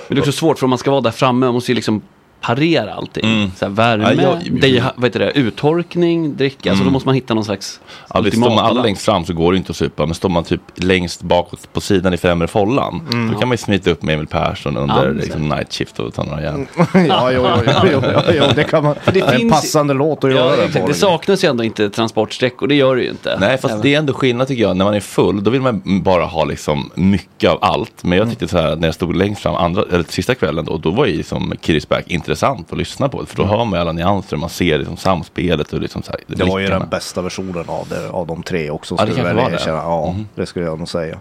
Men 0.07 0.15
det 0.15 0.19
är 0.19 0.19
också 0.19 0.31
svårt 0.31 0.59
för 0.59 0.65
om 0.65 0.69
man 0.69 0.79
ska 0.79 0.91
vara 0.91 1.01
där 1.01 1.11
framme, 1.11 1.45
man 1.45 1.53
måste 1.53 1.71
ju 1.71 1.75
liksom 1.75 2.01
parera 2.41 2.93
allting. 2.93 3.51
Så 3.57 3.65
här, 3.65 3.71
värme, 3.71 4.03
Mm. 4.11 4.19
Ja, 4.25 4.37
jag- 4.43 4.61
det, 4.61 4.83
vad 4.95 5.05
heter 5.05 5.19
det, 5.19 5.31
uttorkning, 5.31 6.35
dricka. 6.37 6.69
Så 6.69 6.73
Mm. 6.73 6.85
då 6.85 6.91
måste 6.91 7.07
man 7.07 7.15
hitta 7.15 7.33
någon 7.33 7.45
slags 7.45 7.79
Ja, 8.13 8.23
står 8.31 8.39
man 8.39 8.59
alla 8.59 8.81
längst 8.81 9.05
fram 9.05 9.25
så 9.25 9.33
går 9.33 9.51
det 9.51 9.57
inte 9.57 9.69
att 9.71 9.75
supa. 9.75 10.05
Men 10.05 10.15
står 10.15 10.29
man 10.29 10.43
typ 10.43 10.61
längst 10.75 11.21
bakåt 11.23 11.73
på 11.73 11.81
sidan 11.81 12.13
i 12.13 12.17
främre 12.17 12.47
follan. 12.47 13.01
Mm. 13.11 13.31
Då 13.33 13.39
kan 13.39 13.47
man 13.47 13.53
ju 13.53 13.57
smita 13.57 13.91
upp 13.91 14.03
med 14.03 14.13
Emil 14.15 14.27
Persson 14.27 14.77
under 14.77 15.05
Ja, 15.05 15.11
liksom, 15.11 15.49
night 15.49 15.73
shift 15.73 15.99
och 15.99 16.13
ta 16.13 16.23
några 16.23 16.41
järn. 16.41 16.67
ja, 17.07 17.31
jo, 17.31 17.47
jo, 17.65 17.71
jo, 17.91 18.01
jo, 18.03 18.21
jo, 18.33 18.43
det 18.55 18.63
kan 18.63 18.83
man. 18.83 18.95
Det, 19.13 19.19
är 19.19 19.31
en 19.33 19.39
finns- 19.39 19.51
passande 19.53 19.93
låt 19.93 20.23
att 20.23 20.31
Ja, 20.31 20.37
göra 20.37 20.67
på. 20.81 20.87
Det 20.87 20.93
saknas 20.93 21.43
ju 21.43 21.47
ändå 21.49 21.63
inte 21.63 21.89
transportsträckor, 21.89 22.67
det 22.67 22.75
gör 22.75 22.95
det 22.95 23.01
ju 23.03 23.09
inte. 23.09 23.37
Nej, 23.39 23.57
fast 23.57 23.81
det 23.81 23.93
är 23.93 23.99
ändå 23.99 24.13
skillnad 24.13 24.47
tycker 24.47 24.61
jag. 24.63 24.77
När 24.77 24.85
man 24.85 24.93
är 24.93 24.99
full, 24.99 25.43
då 25.43 25.51
vill 25.51 25.61
man 25.61 25.81
bara 26.03 26.25
ha 26.25 26.43
liksom 26.45 26.91
mycket 26.95 27.49
av 27.51 27.57
allt. 27.61 28.03
Men 28.03 28.17
jag 28.17 28.29
tyckte 28.29 28.47
så 28.47 28.57
här, 28.57 28.75
när 28.75 28.87
jag 28.87 28.95
stod 28.95 29.15
längst 29.15 29.41
fram, 29.41 29.55
andra, 29.55 29.83
eller 29.91 30.05
sista 30.09 30.35
kvällen, 30.35 30.65
då, 30.65 30.77
då 30.77 30.89
var 30.91 31.05
ju 31.05 31.17
liksom 31.17 31.53
Kirisback 31.61 32.03
intressant 32.31 32.71
att 32.71 32.77
lyssna 32.77 33.09
på. 33.09 33.25
För 33.25 33.37
då 33.37 33.45
hör 33.45 33.65
man 33.65 33.79
alla 33.79 33.91
nyanser, 33.91 34.37
man 34.37 34.49
ser 34.49 34.77
liksom 34.77 34.97
samspelet 34.97 35.73
och 35.73 35.81
liksom 35.81 36.03
så 36.03 36.11
här, 36.11 36.21
Det 36.27 36.43
var 36.43 36.59
ju 36.59 36.67
den 36.67 36.89
bästa 36.89 37.21
versionen 37.21 37.63
av, 37.67 37.87
det, 37.89 38.09
av 38.09 38.27
de 38.27 38.43
tre 38.43 38.69
också. 38.69 38.95
Ja, 38.97 39.05
det 39.05 39.11
kanske 39.15 39.33
var 39.33 39.49
det. 39.51 39.59
Ja, 39.67 40.11
Mhm. 40.11 40.27
det 40.35 40.45
skulle 40.45 40.65
jag 40.65 40.79
nog 40.79 40.89
säga. 40.89 41.17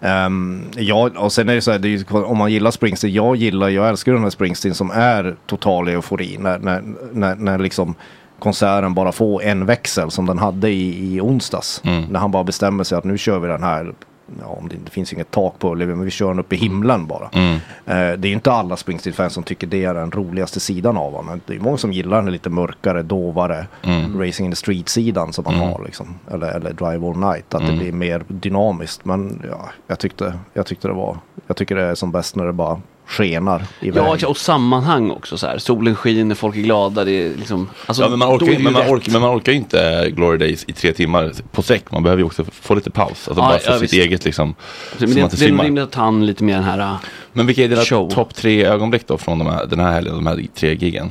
Ehm, 0.00 0.62
ja, 0.76 1.10
och 1.16 1.32
sen 1.32 1.48
är 1.48 1.54
det 1.54 1.60
så 1.60 1.70
här, 1.72 1.78
det 1.78 1.88
ju, 1.88 2.04
om 2.10 2.36
man 2.38 2.52
gillar 2.52 2.70
Springsteen, 2.70 3.12
jag 3.12 3.36
gillar, 3.36 3.68
jag 3.68 3.88
älskar 3.88 4.12
den 4.12 4.22
här 4.22 4.30
Springsteen 4.30 4.74
som 4.74 4.90
är 4.90 5.36
total 5.46 5.88
eufori. 5.88 6.36
När, 6.40 6.58
när, 6.58 6.82
när, 7.12 7.34
när 7.34 7.58
liksom 7.58 7.94
konserten 8.38 8.94
bara 8.94 9.12
får 9.12 9.42
en 9.42 9.66
växel 9.66 10.10
som 10.10 10.26
den 10.26 10.38
hade 10.38 10.68
i, 10.70 11.14
i 11.14 11.20
onsdags. 11.20 11.80
Mm. 11.84 12.04
När 12.10 12.20
han 12.20 12.30
bara 12.30 12.44
bestämmer 12.44 12.84
sig 12.84 12.98
att 12.98 13.04
nu 13.04 13.18
kör 13.18 13.38
vi 13.38 13.48
den 13.48 13.62
här 13.62 13.92
Ja, 14.40 14.46
om 14.46 14.68
det, 14.68 14.76
det 14.84 14.90
finns 14.90 15.12
inget 15.12 15.30
tak 15.30 15.58
på 15.58 15.72
Ullevi, 15.72 15.94
men 15.94 16.04
vi 16.04 16.10
kör 16.10 16.28
den 16.28 16.38
upp 16.38 16.52
i 16.52 16.56
himlen 16.56 17.06
bara. 17.06 17.28
Mm. 17.32 17.54
Eh, 17.86 18.18
det 18.18 18.28
är 18.28 18.32
inte 18.32 18.52
alla 18.52 18.76
Springsteen-fans 18.76 19.32
som 19.32 19.42
tycker 19.42 19.66
det 19.66 19.84
är 19.84 19.94
den 19.94 20.10
roligaste 20.10 20.60
sidan 20.60 20.96
av 20.96 21.12
honom. 21.12 21.40
Det 21.46 21.54
är 21.54 21.60
många 21.60 21.76
som 21.76 21.92
gillar 21.92 22.22
den 22.22 22.32
lite 22.32 22.50
mörkare, 22.50 23.02
dovare, 23.02 23.66
Mm. 23.82 24.20
Racing 24.20 24.44
in 24.46 24.52
the 24.52 24.56
Street-sidan 24.56 25.32
som 25.32 25.44
man 25.44 25.54
Mm. 25.54 25.68
har. 25.68 25.82
Liksom. 25.84 26.14
Eller, 26.30 26.46
eller 26.48 26.72
Drive 26.72 27.06
All 27.08 27.16
Night, 27.16 27.54
att 27.54 27.60
Mm. 27.62 27.72
det 27.74 27.78
blir 27.82 27.92
mer 27.92 28.22
dynamiskt. 28.28 29.04
Men 29.04 29.42
ja, 29.50 29.68
jag 29.86 29.98
tyckte, 29.98 30.34
jag 30.54 30.66
tyckte 30.66 30.88
det 30.88 30.94
var, 30.94 31.18
jag 31.46 31.56
tycker 31.56 31.74
det 31.76 31.82
är 31.82 31.94
som 31.94 32.12
bäst 32.12 32.36
när 32.36 32.44
det 32.46 32.52
bara 32.52 32.80
skenar 33.08 33.66
iväg. 33.80 34.02
Ja, 34.20 34.28
och 34.28 34.36
sammanhang 34.36 35.10
också 35.10 35.38
så 35.38 35.46
här. 35.46 35.58
Solen 35.58 35.96
skiner, 35.96 36.34
folk 36.34 36.56
är 36.56 36.60
glada. 36.60 37.04
Det 37.04 37.12
är 37.12 37.36
liksom, 37.36 37.68
alltså, 37.86 38.02
ja, 38.02 38.08
men, 38.08 38.18
man 38.18 38.28
orkar, 38.28 38.58
men, 38.58 38.72
man 38.72 38.82
orkar, 38.82 39.12
men 39.12 39.20
man 39.20 39.36
orkar 39.38 39.52
inte 39.52 40.10
Glory 40.10 40.38
Days 40.38 40.64
i 40.68 40.72
tre 40.72 40.92
timmar 40.92 41.32
på 41.52 41.62
sträck. 41.62 41.92
Man 41.92 42.02
behöver 42.02 42.20
ju 42.20 42.26
också 42.26 42.44
få 42.52 42.74
lite 42.74 42.90
paus. 42.90 43.08
Alltså 43.10 43.30
Ja, 43.30 43.48
bara 43.48 43.58
för 43.58 43.70
ja, 43.70 43.74
sitt 43.78 43.82
visst. 43.82 43.94
eget 43.94 44.24
liksom. 44.24 44.54
Men 44.98 45.08
det, 45.08 45.14
det 45.14 45.44
är 45.44 45.48
rimligt 45.62 45.84
att 45.84 45.94
han 45.94 46.26
lite 46.26 46.44
mer 46.44 46.54
den 46.54 46.64
här... 46.64 46.78
äh, 46.78 46.94
Men 47.32 47.46
vilka 47.46 47.64
är 47.64 47.68
dina 47.68 48.08
topp 48.14 48.34
tre 48.34 48.64
ögonblick 48.64 49.06
då 49.06 49.18
från 49.18 49.38
de 49.38 49.46
här, 49.46 49.66
den 49.66 49.80
här 49.80 49.92
helgen, 49.92 50.14
de 50.14 50.26
här 50.26 50.46
tre 50.54 50.74
giggen? 50.74 51.10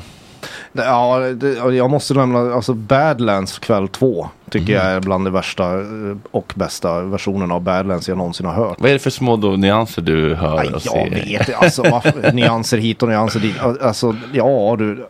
Ja, 0.72 1.20
det, 1.20 1.54
ja, 1.54 1.72
jag 1.72 1.90
måste 1.90 2.14
nämna, 2.14 2.54
alltså 2.54 2.74
Badlands 2.74 3.60
kväll 3.60 3.88
två 3.88 4.30
tycker 4.50 4.74
Mm. 4.74 4.86
jag 4.88 4.96
är 4.96 5.00
bland 5.00 5.26
de 5.26 5.32
värsta 5.34 5.74
eh, 5.74 6.18
och 6.32 6.54
bästa 6.56 7.02
versionerna 7.02 7.54
av 7.54 7.62
Badlands 7.62 8.08
jag 8.10 8.18
någonsin 8.18 8.46
har 8.46 8.54
hört. 8.54 8.78
Vad 8.80 8.90
är 8.90 8.94
det 8.94 9.00
för 9.00 9.10
små 9.10 9.36
då, 9.36 9.50
nyanser 9.50 10.02
du 10.02 10.36
hör 10.36 10.56
Nej, 10.56 10.68
och 10.68 10.74
jag 10.74 10.82
ser? 10.82 11.10
vet 11.10 11.56
alltså 11.56 12.02
nyanser 12.34 12.78
hit 12.78 13.04
och 13.04 13.10
nyanser 13.10 13.40
dit. 13.40 13.56
Alltså, 13.82 14.16
ja 14.34 14.76
du. 14.80 15.08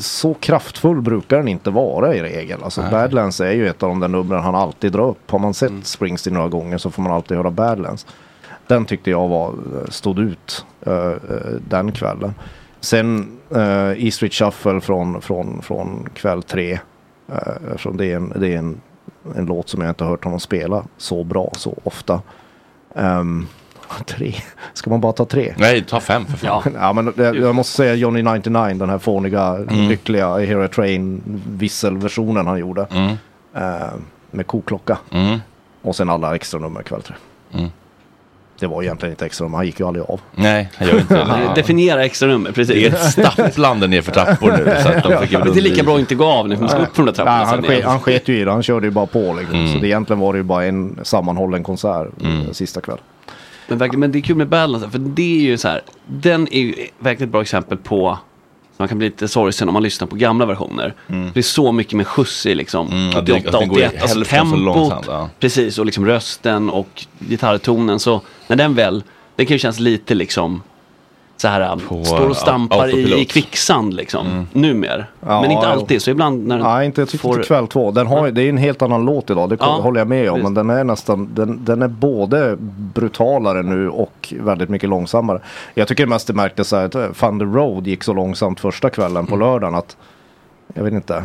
Så 0.00 0.34
kraftfull 0.34 1.00
brukar 1.02 1.36
den 1.36 1.48
inte 1.48 1.70
vara 1.70 2.14
i 2.14 2.22
regel. 2.22 2.62
Alltså 2.64 2.80
Nej. 2.80 2.90
Badlands 2.90 3.40
är 3.40 3.52
ju 3.52 3.68
ett 3.68 3.82
av 3.82 3.88
de 3.88 4.00
där 4.00 4.08
numren 4.08 4.42
han 4.42 4.54
alltid 4.54 4.92
drar 4.92 5.08
upp. 5.08 5.30
Har 5.30 5.38
man 5.38 5.54
sett 5.54 5.70
Mm. 5.70 5.82
Springsteen 5.82 6.34
några 6.34 6.48
gånger 6.48 6.78
så 6.78 6.90
får 6.90 7.02
man 7.02 7.12
alltid 7.12 7.36
höra 7.36 7.50
Badlands. 7.50 8.06
Den 8.66 8.84
tyckte 8.84 9.10
jag 9.10 9.28
var, 9.28 9.54
stod 9.88 10.18
ut 10.18 10.64
eh, 10.86 10.92
eh, 10.94 11.16
den 11.68 11.92
kvällen. 11.92 12.34
Sen 12.80 13.28
uh, 13.56 14.06
E 14.06 14.10
Street 14.10 14.34
Shuffle 14.34 14.80
från, 14.80 15.20
från, 15.22 15.62
från 15.62 16.08
kväll 16.14 16.42
tre. 16.42 16.78
Uh, 17.30 17.36
eftersom 17.70 17.96
det 17.96 18.06
är, 18.12 18.16
en, 18.16 18.32
det 18.36 18.54
är 18.54 18.58
en, 18.58 18.80
en 19.36 19.46
låt 19.46 19.68
som 19.68 19.80
jag 19.80 19.90
inte 19.90 20.04
har 20.04 20.10
hört 20.10 20.24
honom 20.24 20.40
spela 20.40 20.84
så 20.96 21.24
bra 21.24 21.52
så 21.56 21.78
ofta. 21.84 22.22
Ehm, 22.94 23.46
tre. 24.06 24.34
Ska 24.72 24.90
man 24.90 25.00
bara 25.00 25.12
ta 25.12 25.24
tre? 25.24 25.54
Nej, 25.58 25.84
ta 25.84 26.00
fem 26.00 26.26
för 26.26 26.36
fan. 26.36 26.62
Ja, 26.74 26.92
men 26.92 27.12
jag, 27.16 27.36
jag 27.36 27.54
måste 27.54 27.76
säga 27.76 27.94
Johnny 27.94 28.22
99, 28.22 28.74
den 28.74 28.90
här 28.90 28.98
fåniga, 28.98 29.46
Mm. 29.56 29.88
lyckliga 29.88 30.28
A 30.64 30.68
Train 30.74 31.22
visselversionen 31.48 32.46
han 32.46 32.58
gjorde. 32.58 32.86
Mm. 32.90 33.16
Eh, 33.54 33.92
med 34.30 34.46
koklocka. 34.46 34.98
Mm. 35.10 35.38
Och 35.82 35.96
sen 35.96 36.10
alla 36.10 36.34
extra 36.34 36.60
nummer 36.60 36.82
kväll 36.82 37.02
tre. 37.02 37.14
Mm. 37.52 37.70
Det 38.58 38.66
var 38.66 38.82
egentligen 38.82 39.12
inte 39.12 39.26
extra 39.26 39.44
nummer, 39.44 39.56
han 39.56 39.66
gick 39.66 39.80
ju 39.80 39.86
aldrig 39.86 40.04
av. 40.08 40.20
Nej, 40.34 40.68
han 40.76 40.88
gör 40.88 40.98
inte 40.98 41.14
det. 41.14 41.26
Ja. 41.46 41.54
Definiera 41.54 42.04
extra 42.04 42.28
nummer, 42.28 42.52
precis. 42.52 42.74
Det 42.74 42.86
är 42.86 42.92
ett 42.92 43.34
stapplande 43.34 43.86
nerför 43.86 44.12
trappor 44.12 44.50
nu. 44.52 44.76
Så 44.82 44.88
att 44.88 45.02
de 45.02 45.26
fick 45.26 45.38
Men 45.38 45.52
det 45.52 45.60
är 45.60 45.62
lika 45.62 45.82
bra 45.82 45.94
att 45.94 46.00
inte 46.00 46.14
gå 46.14 46.24
av 46.26 46.48
när 46.48 46.56
man 46.56 46.68
ska 46.68 46.78
upp 46.78 46.96
för 46.96 47.02
de 47.02 47.06
där 47.06 47.12
trapporna. 47.12 47.36
Nej, 47.36 47.46
han, 47.46 47.62
ske, 47.62 47.82
han 47.82 48.00
sket 48.00 48.28
ju 48.28 48.40
i 48.40 48.44
det, 48.44 48.50
han 48.50 48.62
körde 48.62 48.86
ju 48.86 48.90
bara 48.90 49.06
på 49.06 49.36
liksom. 49.38 49.58
Mm. 49.58 49.72
Så 49.72 49.78
det 49.78 49.86
egentligen 49.88 50.20
var 50.20 50.32
det 50.32 50.36
ju 50.36 50.42
bara 50.42 50.64
en 50.64 50.98
sammanhållen 51.02 51.62
konsert 51.62 52.08
Mm. 52.20 52.40
eh, 52.40 52.52
sista 52.52 52.80
kväll. 52.80 52.98
Men, 53.68 53.78
verkligen, 53.78 54.00
men 54.00 54.12
det 54.12 54.18
är 54.18 54.20
kul 54.22 54.36
med 54.36 54.48
Balance, 54.48 54.90
för 54.90 54.98
det 54.98 55.36
är 55.38 55.42
ju 55.42 55.58
så 55.58 55.68
här, 55.68 55.80
den 56.06 56.48
är 56.52 56.60
ju 56.60 56.74
verkligen 56.98 57.28
ett 57.28 57.32
bra 57.32 57.42
exempel 57.42 57.78
på, 57.78 58.18
man 58.78 58.88
kan 58.88 58.98
bli 58.98 59.06
lite 59.06 59.28
sorgsen 59.28 59.68
om 59.68 59.72
man 59.72 59.82
lyssnar 59.82 60.06
på 60.08 60.16
gamla 60.16 60.46
versioner. 60.46 60.94
Det 61.06 61.40
är 61.40 61.42
så 61.42 61.72
mycket 61.72 61.92
med 61.92 62.06
skjuts 62.06 62.46
i 62.46 62.54
liksom, 62.54 62.88
Mm, 62.88 63.08
att 63.18 63.26
det- 63.26 63.32
att 63.32 63.38
88, 63.40 63.58
den 63.60 63.68
går 63.68 63.76
81, 63.76 64.02
alltså 64.02 64.24
tempot, 64.24 64.58
långsamt, 64.58 65.04
ja. 65.08 65.28
precis, 65.40 65.78
och 65.78 65.86
liksom 65.86 66.06
rösten 66.06 66.70
och 66.70 67.04
gitarrtonen. 67.18 68.00
Så 68.00 68.20
när 68.48 68.56
den 68.56 68.74
väl, 68.74 69.02
det 69.36 69.44
kan 69.46 69.54
ju 69.54 69.58
kännas 69.58 69.80
lite 69.80 70.14
liksom 70.14 70.62
så 71.36 71.48
här, 71.48 71.76
På, 71.88 72.04
står 72.04 72.28
och 72.28 72.36
stampar 72.36 72.76
uh, 72.76 72.82
i, 72.82 72.86
autopilot. 72.96 73.18
i 73.18 73.24
kvicksand 73.24 73.94
liksom, 73.94 74.46
numer. 74.52 75.06
Ja, 75.26 75.40
men 75.42 75.50
inte 75.50 75.68
alltid, 75.68 76.02
så 76.02 76.10
ibland 76.10 76.46
när 76.46 76.56
den 76.58 76.66
Nej, 76.66 76.86
inte 76.86 77.00
jag 77.00 77.10
får- 77.20 77.34
inte 77.36 77.46
kväll 77.48 77.66
två. 77.66 77.90
Den 77.90 78.06
har, 78.06 78.30
Det 78.30 78.42
är 78.42 78.48
en 78.48 78.56
helt 78.58 78.82
annan 78.82 79.04
låt 79.04 79.30
idag, 79.30 79.48
det 79.50 79.56
Ja, 79.60 79.66
håller 79.66 80.00
jag 80.00 80.08
med 80.08 80.30
om. 80.30 80.34
visst. 80.34 80.44
Men 80.44 80.54
den 80.54 80.70
är 80.70 80.84
nästan, 80.84 81.28
den, 81.34 81.64
den 81.64 81.82
är 81.82 81.88
både 81.88 82.56
brutalare 82.94 83.62
nu 83.62 83.88
och 83.88 84.34
väldigt 84.40 84.68
mycket 84.68 84.88
långsammare. 84.88 85.40
Jag 85.74 85.88
tycker 85.88 86.06
mest 86.06 86.26
det 86.26 86.32
märktes 86.32 86.68
så 86.68 86.76
här 86.76 86.84
att 86.84 86.94
eh, 86.94 87.12
Thunder 87.12 87.46
Road 87.46 87.86
gick 87.86 88.04
så 88.04 88.12
långsamt 88.12 88.60
första 88.60 88.90
kvällen 88.90 89.26
på 89.26 89.34
Mm. 89.34 89.48
lördagen 89.48 89.74
att 89.74 89.96
jag 90.74 90.84
vet 90.84 90.92
inte. 90.92 91.24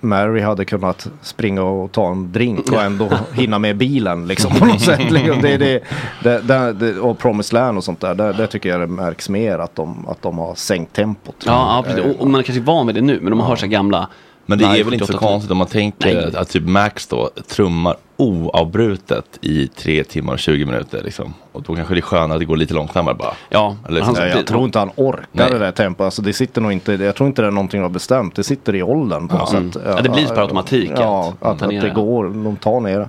Mary 0.00 0.40
hade 0.40 0.64
kunnat 0.64 1.08
springa 1.22 1.62
och 1.62 1.92
ta 1.92 2.10
en 2.10 2.32
drink 2.32 2.72
och 2.72 2.82
ändå 2.82 3.10
hinna 3.32 3.58
med 3.58 3.76
bilen 3.76 4.26
liksom 4.26 4.54
på 4.54 4.66
något 4.66 4.80
sätt. 4.80 5.10
Liksom. 5.10 5.42
Det, 5.42 5.56
det, 5.56 5.82
det, 6.22 6.72
det, 6.72 6.98
och 6.98 7.18
Promised 7.18 7.54
Land 7.54 7.78
och 7.78 7.84
sånt 7.84 8.00
där, 8.00 8.14
där, 8.14 8.32
där 8.32 8.46
tycker 8.46 8.68
jag 8.68 8.80
det 8.80 8.86
märks 8.86 9.28
mer 9.28 9.58
att 9.58 9.76
de, 9.76 10.08
att 10.08 10.22
de 10.22 10.38
har 10.38 10.54
sänkt 10.54 10.92
tempot. 10.92 11.44
Ja, 11.46 11.76
ja 11.76 11.82
precis. 11.82 12.04
Och, 12.14 12.20
och 12.20 12.26
man 12.30 12.40
är 12.40 12.42
kanske 12.42 12.62
är 12.62 12.64
van 12.64 12.86
vid 12.86 12.96
det 12.96 13.00
nu, 13.00 13.20
men 13.22 13.32
om 13.32 13.38
man 13.38 13.46
hör 13.46 13.56
så 13.56 13.66
gamla 13.66 14.08
Men 14.46 14.58
det 14.58 14.64
är 14.64 14.84
väl 14.84 14.94
inte 14.94 15.06
så 15.06 15.12
78 15.12 15.18
konstigt 15.18 15.50
om 15.50 15.58
man 15.58 15.66
tänker 15.66 16.14
Nej. 16.14 16.24
att, 16.24 16.34
att 16.34 16.48
typ 16.48 16.66
Max 16.66 17.06
då 17.06 17.30
trummar 17.48 17.96
oavbrutet 18.16 19.38
i 19.40 19.66
tre 19.68 20.04
timmar 20.04 20.32
och 20.32 20.38
20 20.38 20.64
minuter 20.66 21.02
liksom. 21.04 21.34
Och 21.52 21.62
då 21.62 21.74
kanske 21.74 21.94
det 21.94 21.98
är 22.00 22.02
skönare 22.02 22.32
att 22.32 22.38
det 22.38 22.44
går 22.44 22.56
lite 22.56 22.74
långsammare 22.74 23.14
bara. 23.14 23.32
Ja, 23.48 23.76
Eller, 23.88 24.00
han- 24.00 24.14
jag 24.14 24.46
tror 24.46 24.64
inte 24.64 24.78
han 24.78 24.90
orkar 24.96 25.26
Nej. 25.32 25.50
det 25.50 25.58
där 25.58 25.72
tempot. 25.72 26.04
Alltså, 26.04 26.22
det 26.22 26.32
sitter 26.32 26.60
nog 26.60 26.72
inte, 26.72 26.92
jag 26.92 27.14
tror 27.16 27.26
inte 27.26 27.42
det 27.42 27.48
är 27.48 27.52
någonting 27.52 27.82
har 27.82 27.88
bestämt. 27.88 28.34
Det 28.36 28.44
sitter 28.44 28.74
i 28.74 28.82
åldern 28.82 29.28
på 29.28 29.36
något 29.38 29.52
Mm. 29.52 29.72
sätt. 29.72 29.82
Ja, 29.86 30.00
det 30.02 30.08
blir 30.08 30.26
per 30.28 30.40
automatik 30.42 30.90
Ja, 30.96 31.34
att 31.40 31.46
att, 31.46 31.62
att, 31.62 31.68
det 31.80 31.92
går. 31.94 32.24
De 32.44 32.56
tar 32.56 32.80
ner 32.80 32.98
det. 32.98 33.08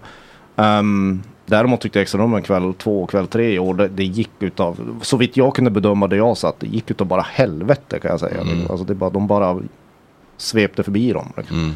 Um, 0.64 1.24
däremot 1.46 1.82
tyckte 1.82 2.00
jag 2.00 2.02
extra 2.02 2.22
nummer 2.22 2.42
kväll 2.42 2.74
två 2.74 3.04
och 3.04 3.10
kväll 3.10 3.28
tre 3.28 3.54
i 3.54 3.60
år. 3.60 3.74
Det, 3.74 3.88
det 3.88 4.04
gick 4.04 4.30
utav, 4.40 5.00
så 5.02 5.18
vitt 5.18 5.38
jag 5.38 5.56
kunde 5.56 5.72
bedöma 5.72 6.08
det 6.08 6.16
jag 6.18 6.38
satt, 6.38 6.60
det 6.60 6.68
gick 6.68 6.92
utav 6.92 7.08
bara 7.08 7.22
helvete 7.22 8.00
kan 8.00 8.12
jag 8.12 8.20
säga. 8.20 8.42
Mm. 8.42 8.68
Alltså, 8.70 8.86
det 8.86 8.96
bara, 8.96 9.10
de 9.10 9.28
bara 9.28 9.60
svepte 10.38 10.84
förbi 10.84 11.12
dem. 11.14 11.34
Liksom. 11.38 11.70
Ett 11.70 11.76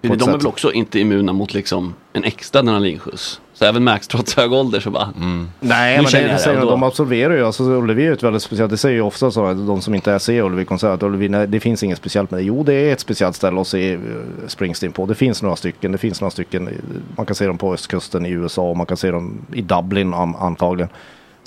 de 0.00 0.08
är 0.28 0.36
väl 0.38 0.46
också 0.46 0.72
inte 0.72 1.00
immuna 1.00 1.32
mot 1.32 1.54
liksom 1.54 1.94
en 2.12 2.24
extra 2.24 2.58
adrenalinskjuts. 2.58 3.40
Så 3.54 3.64
även 3.64 3.84
Max 3.84 4.08
trots 4.08 4.36
hög 4.36 4.52
ålder 4.52 4.80
så 4.80 4.90
bara. 4.90 5.12
Nej, 5.60 5.96
Nu 5.96 6.02
men 6.02 6.12
det, 6.12 6.28
det 6.32 6.38
säger, 6.38 6.60
de 6.60 6.82
absorberar 6.82 7.36
ju. 7.36 7.44
Alltså, 7.46 7.62
Ullevi 7.64 8.06
är 8.06 8.12
ett 8.12 8.22
väldigt 8.22 8.42
speciellt. 8.42 8.70
Det 8.70 8.76
säger 8.76 8.94
ju 8.96 9.02
ofta 9.02 9.30
så, 9.30 9.44
att 9.46 9.66
de 9.66 9.80
som 9.82 9.94
inte 9.94 10.12
är 10.12 10.18
ser 10.18 10.42
Ullevi-konsert. 10.42 10.94
att 10.94 11.02
Ullevi, 11.02 11.28
nej, 11.28 11.46
det 11.46 11.60
finns 11.60 11.82
inget 11.82 11.98
speciellt 11.98 12.30
med 12.30 12.40
det. 12.40 12.44
Jo, 12.44 12.62
det 12.62 12.74
är 12.74 12.92
ett 12.92 13.00
speciellt 13.00 13.36
ställe 13.36 13.60
att 13.60 13.66
se 13.66 13.92
eh, 13.92 13.98
Springsteen 14.46 14.92
på. 14.92 15.06
Det 15.06 15.14
finns 15.14 15.42
några 15.42 15.56
stycken. 15.56 15.92
Det 15.92 15.98
finns 15.98 16.20
några 16.20 16.30
stycken. 16.30 16.68
i- 16.68 16.72
Man 17.16 17.26
kan 17.26 17.34
se 17.34 17.46
dem 17.46 17.58
på 17.58 17.74
östkusten 17.74 18.26
i 18.26 18.30
USA 18.30 18.62
och 18.62 18.76
man 18.76 18.86
kan 18.86 18.96
se 18.96 19.10
dem 19.10 19.38
i 19.52 19.62
Dublin 19.62 20.14
antagligen. 20.14 20.88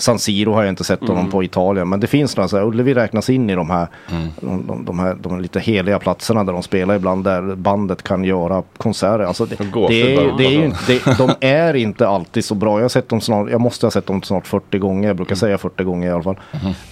San 0.02 0.18
Siro 0.18 0.52
har 0.52 0.62
jag 0.62 0.68
inte 0.72 0.84
sett 0.84 1.00
honom 1.00 1.16
Mm. 1.18 1.30
på 1.30 1.44
Italien. 1.44 1.88
Men 1.88 2.00
det 2.00 2.06
finns 2.06 2.36
några 2.36 2.48
så 2.48 2.56
här, 2.56 2.64
Ullevi 2.64 2.94
räknas 2.94 3.30
in 3.30 3.50
i 3.50 3.54
de 3.54 3.70
här, 3.70 3.86
de, 4.40 4.66
de, 4.66 4.84
de 4.84 4.98
här 4.98 5.16
de 5.20 5.32
här 5.32 5.40
lite 5.40 5.60
heliga 5.60 5.98
platserna 5.98 6.44
där 6.44 6.52
de 6.52 6.62
spelar 6.62 6.94
ibland. 6.94 7.24
Där 7.24 7.54
bandet 7.56 8.02
kan 8.02 8.24
göra 8.24 8.62
konserter. 8.76 9.24
Alltså 9.24 9.46
det, 9.46 9.56
det, 9.88 10.14
är, 10.16 10.38
det 10.38 10.46
är 10.46 10.50
ju 10.50 10.64
inte, 10.64 10.78
det, 10.86 11.18
de 11.18 11.30
är 11.40 11.74
inte 11.74 12.08
alltid 12.08 12.44
så 12.44 12.54
bra. 12.54 12.78
Jag, 12.78 12.84
har 12.84 12.88
sett 12.88 13.08
dem 13.08 13.20
snart, 13.20 13.50
jag 13.50 13.60
måste 13.60 13.86
ha 13.86 13.90
sett 13.90 14.06
dem 14.06 14.22
snart 14.22 14.46
40 14.46 14.78
gånger. 14.78 15.08
Jag 15.08 15.16
brukar 15.16 15.34
säga 15.36 15.58
40 15.58 15.84
gånger 15.84 16.08
i 16.08 16.10
alla 16.12 16.22
fall. 16.22 16.36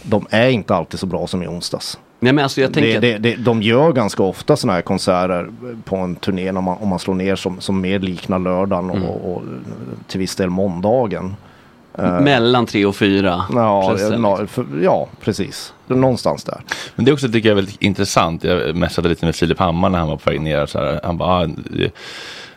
De 0.02 0.26
är 0.30 0.48
inte 0.48 0.74
alltid 0.74 1.00
så 1.00 1.06
bra 1.06 1.26
som 1.26 1.42
i 1.42 1.46
onsdags. 1.46 1.98
Nej 2.22 2.32
men 2.32 2.42
alltså 2.44 2.60
jag 2.60 2.72
tänker 2.74 3.00
Det, 3.00 3.18
det, 3.18 3.18
det, 3.18 3.36
de 3.36 3.62
gör 3.62 3.92
ganska 3.92 4.22
ofta 4.22 4.56
sådana 4.56 4.74
här 4.74 4.82
konserter 4.82 5.50
på 5.84 5.96
en 5.96 6.14
turné 6.14 6.52
när 6.52 6.60
man, 6.60 6.76
om 6.80 6.88
man 6.88 6.98
slår 6.98 7.14
ner 7.14 7.36
som, 7.36 7.60
som 7.60 7.80
mer 7.80 7.98
liknar 7.98 8.38
lördagen 8.38 8.90
Mm. 8.90 9.02
och, 9.08 9.34
och 9.36 9.42
till 10.06 10.20
viss 10.20 10.36
del 10.36 10.50
måndagen. 10.50 11.36
Eh, 12.02 12.20
mellan 12.20 12.66
tre 12.66 12.86
och 12.86 12.96
fyra. 12.96 13.44
Ja, 13.54 13.88
Precis. 13.90 14.14
ja, 14.22 14.46
för, 14.46 14.66
ja, 14.82 15.08
precis. 15.20 15.72
Någonstans 15.86 16.44
där. 16.44 16.60
Men 16.94 17.04
det 17.04 17.10
är 17.10 17.12
också 17.12 17.28
tycker 17.28 17.48
jag 17.48 17.56
väldigt 17.56 17.82
intressant. 17.82 18.44
Jag 18.44 18.76
messade 18.76 19.08
lite 19.08 19.24
med 19.26 19.34
Filip 19.36 19.58
Hammar 19.58 19.88
när 19.88 19.98
han 19.98 20.08
var 20.08 20.16
på 20.16 20.30
väg 20.30 20.40
ner. 20.40 20.66
Så 20.66 20.78
här, 20.78 21.00
han 21.02 21.18
bara, 21.18 21.28
ah, 21.44 21.48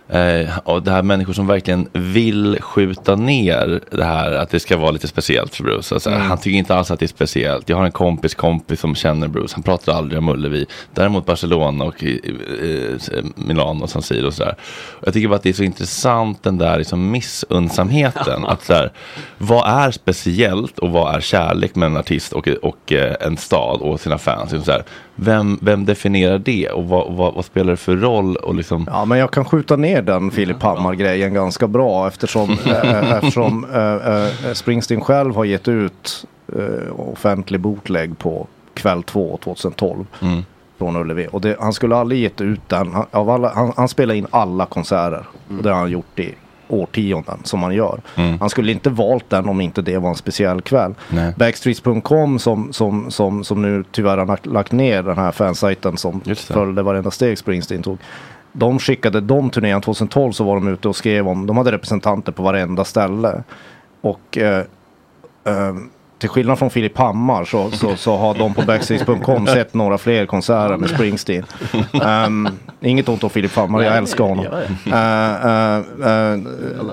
eh, 0.07 0.57
och 0.63 0.83
det 0.83 0.91
här 0.91 1.03
människor 1.03 1.33
som 1.33 1.47
verkligen 1.47 1.89
vill 1.93 2.57
skjuta 2.61 3.15
ner 3.15 3.81
det 3.91 4.03
här 4.03 4.31
att 4.31 4.49
det 4.49 4.59
ska 4.59 4.77
vara 4.77 4.91
lite 4.91 5.07
speciellt 5.07 5.55
för 5.55 5.63
Bruce. 5.63 5.95
Alltså, 5.95 6.13
Mm. 6.13 6.27
Han 6.27 6.37
tycker 6.37 6.57
inte 6.57 6.75
alls 6.75 6.91
att 6.91 6.99
det 6.99 7.05
är 7.05 7.07
speciellt. 7.07 7.69
Jag 7.69 7.77
har 7.77 7.85
en 7.85 7.91
kompis 7.91 8.35
kompis 8.35 8.79
som 8.79 8.95
känner 8.95 9.27
Bruce. 9.27 9.53
Han 9.53 9.63
pratar 9.63 9.93
aldrig 9.93 10.19
om 10.19 10.29
Ullevi. 10.29 10.65
Däremot 10.93 11.25
Barcelona 11.25 11.85
och 11.85 12.03
i, 12.03 12.07
i, 12.07 12.97
Milano 13.35 13.83
och 13.83 13.89
San 13.89 14.01
Siro 14.01 14.27
och 14.27 14.33
sådär. 14.33 14.55
Jag 15.05 15.13
tycker 15.13 15.27
bara 15.27 15.35
att 15.35 15.43
det 15.43 15.49
är 15.49 15.53
så 15.53 15.63
intressant 15.63 16.43
den 16.43 16.57
där 16.57 16.77
liksom 16.77 17.11
missunnsamheten. 17.11 18.45
att 18.47 18.63
så 18.63 18.73
här, 18.73 18.91
vad 19.37 19.85
är 19.85 19.91
speciellt 19.91 20.79
och 20.79 20.89
vad 20.89 21.15
är 21.15 21.21
kärlek 21.21 21.75
med 21.75 21.85
en 21.85 21.97
artist 21.97 22.33
och, 22.33 22.47
och 22.47 22.91
eh, 22.91 23.15
en 23.19 23.37
stad 23.37 23.81
och 23.81 23.99
sina 23.99 24.17
fans? 24.17 24.51
Liksom 24.51 24.65
så 24.65 24.71
här, 24.71 24.83
vem, 25.15 25.59
vem 25.61 25.85
definierar 25.85 26.37
det 26.39 26.69
och 26.69 26.85
vad, 26.87 27.13
vad, 27.13 27.33
vad 27.33 27.45
spelar 27.45 27.71
det 27.71 27.77
för 27.77 27.95
roll? 27.97 28.35
Och 28.35 28.55
liksom, 28.55 28.87
Ja, 28.91 29.05
men 29.05 29.17
jag 29.17 29.31
kan 29.31 29.45
skjuta 29.45 29.75
ner 29.75 30.01
den 30.01 30.31
Filip 30.31 30.63
Hammar-grejen 30.63 31.33
ganska 31.33 31.67
bra 31.67 32.07
eftersom, 32.07 32.51
eh, 32.65 33.11
eftersom 33.13 33.65
eh, 33.73 34.15
eh, 34.15 34.53
Springsteen 34.53 35.01
själv 35.01 35.35
har 35.35 35.45
gett 35.45 35.67
ut 35.67 36.25
eh, 36.55 36.99
offentlig 36.99 37.59
bootleg 37.59 38.17
på 38.19 38.47
kväll 38.73 39.03
2 39.03 39.39
2012 39.43 40.05
Mm. 40.21 40.43
från 40.77 40.95
Ullevi. 40.95 41.27
Och 41.31 41.41
det, 41.41 41.57
han 41.59 41.73
skulle 41.73 41.95
aldrig 41.95 42.21
gett 42.21 42.41
ut 42.41 42.69
den. 42.69 42.91
Han, 42.93 43.05
alla, 43.29 43.51
han, 43.55 43.73
han 43.75 43.87
spelar 43.89 44.15
in 44.15 44.27
alla 44.29 44.65
konserter. 44.65 45.25
Och 45.57 45.63
det 45.63 45.69
har 45.69 45.79
han 45.79 45.91
gjort 45.91 46.19
i 46.19 46.33
årtionden 46.67 47.39
som 47.43 47.63
han 47.63 47.73
gör. 47.73 48.01
Mm. 48.15 48.39
Han 48.39 48.49
skulle 48.49 48.71
inte 48.71 48.89
valt 48.89 49.29
den 49.29 49.49
om 49.49 49.61
inte 49.61 49.81
det 49.81 49.97
var 49.97 50.09
en 50.09 50.15
speciell 50.15 50.61
kväll. 50.61 50.93
Nej. 51.09 51.33
Backstreets.com 51.37 52.39
som, 52.39 52.73
som, 52.73 53.11
som, 53.11 53.43
som 53.43 53.61
nu 53.61 53.83
tyvärr 53.91 54.17
har 54.17 54.25
lagt, 54.25 54.45
lagt 54.45 54.71
ner 54.71 55.03
den 55.03 55.17
här 55.17 55.31
fansajten 55.31 55.97
som 55.97 56.21
följde 56.35 56.83
varenda 56.83 57.11
steg 57.11 57.37
Springsteen 57.37 57.83
tog. 57.83 57.97
De 58.51 58.79
skickade 58.79 59.21
de 59.21 59.49
turnén 59.49 59.81
2012 59.81 60.31
så 60.31 60.43
var 60.43 60.55
de 60.55 60.67
ute 60.67 60.87
och 60.87 60.95
skrev 60.95 61.27
om, 61.27 61.47
de 61.47 61.57
hade 61.57 61.71
representanter 61.71 62.31
på 62.31 62.43
varenda 62.43 62.85
ställe. 62.85 63.43
Och 64.01 64.37
eh, 64.37 64.63
eh, 65.43 65.75
till 66.23 66.29
skillnad 66.29 66.59
från 66.59 66.69
Filip 66.69 66.97
Hammar 66.97 67.45
så, 67.45 67.71
så, 67.71 67.95
så 67.95 68.17
har 68.17 68.33
de 68.33 68.53
på 68.53 68.61
backstreets.com 68.61 69.47
sett 69.53 69.73
några 69.73 69.97
fler 69.97 70.25
konserter 70.25 70.77
med 70.77 70.89
Springsteen. 70.89 71.45
Um, 72.25 72.49
inget 72.81 73.09
ont 73.09 73.23
om 73.23 73.29
Filip 73.29 73.55
Hammar, 73.55 73.81
jag 73.81 73.97
älskar 73.97 74.23
honom. 74.23 74.45
Eh, 74.85 75.45
eh, 75.45 76.33
eh, 76.33 76.39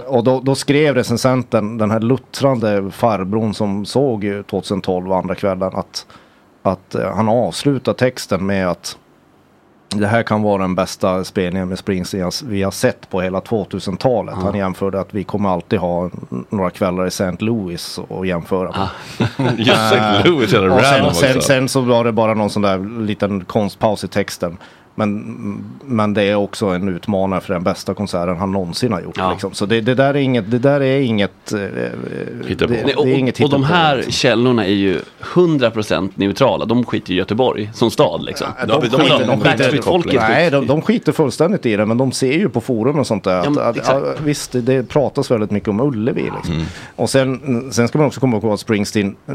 och 0.07 0.25
då, 0.25 0.40
då 0.40 0.55
skrev 0.55 0.95
recensenten, 0.95 1.79
den 1.79 1.90
här 1.90 2.01
luttrande 2.01 2.90
farbrorn 2.90 3.55
som 3.55 3.85
såg 3.85 4.25
ju 4.25 4.43
2012 4.43 5.12
andra 5.12 5.35
kvällen 5.35 5.73
att, 5.75 6.07
att 6.62 6.95
eh, 6.95 7.14
han 7.14 7.29
avslutar 7.29 7.93
texten 7.93 8.47
med 8.47 8.69
att 8.69 8.99
det 9.94 10.07
här 10.07 10.22
kan 10.22 10.42
vara 10.42 10.62
den 10.62 10.74
bästa 10.74 11.24
spelningen 11.24 11.68
med 11.68 11.79
Springsteen 11.79 12.31
vi 12.44 12.62
har 12.62 12.70
sett 12.70 13.11
på 13.11 13.20
hela 13.20 13.40
2000-talet. 13.40 14.35
Han 14.35 14.55
jämförde 14.55 15.00
att 15.00 15.14
vi 15.14 15.24
kommer 15.24 15.48
alltid 15.48 15.79
ha 15.79 16.11
några 16.48 16.70
kvällar 16.70 17.05
i 17.05 17.09
St. 17.09 17.37
Louis 17.38 17.98
och 18.09 18.26
jämföra. 18.26 18.88
Just 19.57 19.70
St. 19.70 20.29
Louis 20.29 20.53
är 20.53 20.62
det 20.62 20.83
sen, 20.83 20.92
random 20.92 21.14
sen, 21.14 21.37
också. 21.37 21.48
sen 21.48 21.68
så 21.68 21.81
var 21.81 22.05
det 22.05 22.12
bara 22.12 22.35
någon 22.35 22.50
sån 22.50 22.62
där 22.62 23.00
liten 23.00 23.44
konstpaus 23.44 24.05
i 24.05 24.09
texten. 24.09 24.57
Men, 24.94 25.64
men 25.85 26.14
det 26.14 26.22
är 26.22 26.35
också 26.35 26.66
en 26.66 26.88
utmanare 26.88 27.40
för 27.40 27.53
den 27.55 27.62
bästa 27.62 27.94
konserten 27.94 28.37
han 28.37 28.53
någonsin 28.53 28.92
har 28.92 29.00
gjort. 29.00 29.14
Ja. 29.18 29.31
Liksom. 29.33 29.55
Så 29.55 29.66
det, 29.66 29.81
det 29.81 29.94
där 29.94 30.09
är 30.14 30.20
inget, 30.20 30.50
det 30.50 30.59
där 30.59 30.81
är 30.83 31.00
inget, 31.00 31.53
eh, 31.53 31.59
det, 31.59 31.92
det 32.59 32.92
är 32.92 33.07
inget 33.07 33.38
och, 33.38 33.44
och 33.44 33.50
de 33.50 33.64
här 33.64 34.05
källorna 34.09 34.66
är 34.66 34.70
ju 34.72 35.00
100% 35.22 36.11
neutrala. 36.14 36.64
De 36.64 36.85
skiter 36.85 37.12
i 37.12 37.16
Göteborg 37.16 37.70
som 37.74 37.90
stad 37.90 38.22
liksom. 38.22 38.46
De 38.68 38.81
skiter- 38.81 38.98
de 38.98 39.07
skiter- 39.07 39.44
Backstreet-folket. 39.44 40.14
Nej, 40.29 40.50
de, 40.50 40.66
de 40.66 40.83
skiter 40.83 41.12
fullständigt 41.12 41.66
i 41.66 41.76
det. 41.76 41.87
Men 41.87 41.98
de 41.98 42.12
ser 42.12 42.33
ju 42.33 42.48
på 42.48 42.61
forum 42.61 42.98
och 42.98 43.07
sånt 43.07 43.24
där. 43.24 43.37
Ja, 43.44 43.50
Att, 43.50 43.79
att, 43.79 43.88
ja, 43.88 44.03
visst, 44.24 44.53
det, 44.53 44.61
det 44.61 44.88
pratas 44.88 45.31
väldigt 45.31 45.50
mycket 45.50 45.68
om 45.68 45.81
Ullevi. 45.81 46.22
Liksom. 46.22 46.64
Och 46.96 47.11
sen, 47.11 47.68
sen 47.72 47.88
ska 47.88 47.98
man 47.98 48.07
också 48.07 48.20
komma 48.20 48.37
ihåg 48.37 48.53
att 48.53 48.61
Springsteen, 48.61 49.16
eh, 49.29 49.35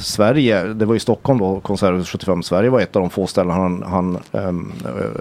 Sverige, 0.00 0.64
det 0.64 0.84
var 0.84 0.94
i 0.94 1.00
Stockholm 1.00 1.38
då, 1.38 1.60
Konserthuset 1.60 2.08
75. 2.08 2.42
Sverige 2.42 2.70
var 2.70 2.80
ett 2.80 2.96
av 2.96 3.02
de 3.02 3.10
få 3.10 3.26
ställen 3.26 3.50
han, 3.52 3.82
han 3.86 4.18
eh, 4.32 4.43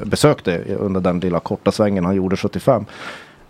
besökte 0.05 0.63
under 0.79 1.01
den 1.01 1.19
lilla 1.19 1.39
korta 1.39 1.71
svängen 1.71 2.05
han 2.05 2.15
gjorde 2.15 2.35
75. 2.37 2.85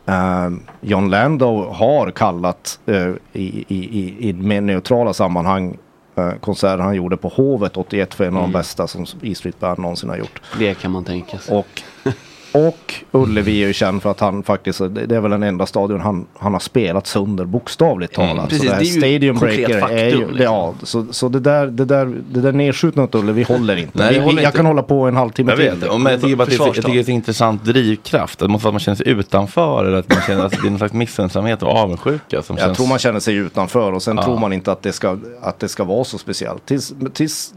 Ehm, 0.06 0.62
John 0.82 1.10
Landau 1.10 1.70
har 1.74 2.12
kallat 2.12 2.80
eh, 2.86 3.10
i, 3.34 3.66
i, 3.68 4.00
i, 4.00 4.30
i 4.30 4.34
mer 4.34 4.62
neutrala 4.62 5.14
sammanhang 5.14 5.78
eh, 6.16 6.32
konserten 6.42 6.86
han 6.86 6.96
gjorde 6.96 7.18
på 7.18 7.28
Hovet 7.28 7.78
81 7.78 8.14
för 8.14 8.24
en 8.24 8.36
av 8.38 8.42
de 8.42 8.52
bästa 8.52 8.88
som 8.88 9.06
E 9.22 9.36
Street 9.36 9.60
Band 9.60 9.80
någonsin 9.80 10.10
har 10.10 10.18
gjort. 10.18 10.42
Det 10.60 10.74
kan 10.74 10.92
man 10.92 11.04
tänka 11.04 11.38
sig. 11.38 11.58
Och, 11.58 11.82
och 12.54 12.94
Ullevi 13.12 13.64
är 13.64 13.68
ju 13.68 13.74
känd 13.74 14.02
för 14.02 14.12
att 14.12 14.20
han 14.20 14.44
faktiskt, 14.44 14.80
det 15.08 15.16
är 15.16 15.20
väl 15.20 15.32
den 15.32 15.44
enda 15.44 15.66
stadion 15.66 16.02
han, 16.02 16.26
han 16.38 16.54
har 16.54 16.60
spelat 16.60 17.08
sönder 17.08 17.46
bokstavligt 17.46 18.14
talat. 18.16 18.32
Mm. 18.32 18.48
Precis, 18.48 18.60
så 18.60 18.66
det 18.66 18.74
här 18.74 18.80
det 18.80 18.86
är 18.86 19.00
Stadium 19.00 19.36
Breaker 19.38 19.80
faktum, 19.80 19.98
är 19.98 20.06
ju, 20.06 20.18
liksom. 20.18 20.38
det, 20.38 20.44
ja, 20.44 20.74
så, 20.84 21.06
så 21.12 21.30
det 21.30 21.40
där, 21.40 21.68
det 21.68 21.86
där, 21.86 22.22
det 22.32 22.42
där 22.42 22.52
nedskjutna 22.52 23.08
Ullevi 23.12 23.44
håller 23.44 23.76
inte. 23.76 23.98
Nej, 23.98 24.14
Vi- 24.14 24.20
håller 24.20 24.42
jag 24.42 24.50
inte. 24.50 24.58
kan 24.58 24.66
hålla 24.66 24.84
på 24.84 25.04
en 25.04 25.16
halvtimme 25.16 25.52
Jag 25.52 25.60
till. 25.60 25.80
vet, 25.80 25.90
och 25.90 26.02
men 26.02 26.12
jag 26.12 26.22
tycker 26.22 26.36
bara 26.36 26.46
det, 26.48 26.56
jag 26.56 26.74
tycker 26.74 26.90
det 26.90 27.00
är 27.00 27.10
en 27.10 27.16
intressant 27.16 27.66
drivkraft. 27.66 28.40
Det 28.40 28.48
måste 28.48 28.66
vara 28.66 28.70
att 28.70 28.74
man 28.74 28.80
känner 28.80 28.96
sig 28.96 29.08
utanför 29.10 29.86
eller 29.86 29.98
att 29.98 30.10
man 30.10 30.22
känner 30.28 30.46
att 30.46 30.52
det 30.52 30.58
är 30.68 30.70
någon 30.70 30.78
slags 30.78 30.94
missunnsamhet 30.94 31.64
och 31.64 31.70
avundsjuka. 31.70 32.42
Som 32.42 32.58
Jag 32.58 32.66
känns... 32.66 32.78
tror 32.78 32.88
man 32.88 33.00
känner 33.00 33.20
sig 33.20 33.36
utanför 33.36 33.92
och 33.92 34.04
sen 34.04 34.18
Ja. 34.18 34.24
tror 34.24 34.40
man 34.40 34.54
inte 34.54 34.72
att 34.72 34.82
det 34.82 34.92
ska, 34.92 35.18
att 35.42 35.60
det 35.60 35.68
ska 35.68 35.84
vara 35.84 36.04
så 36.04 36.18
speciellt. 36.18 36.66
Tills, 36.66 36.94
tills, 37.14 37.54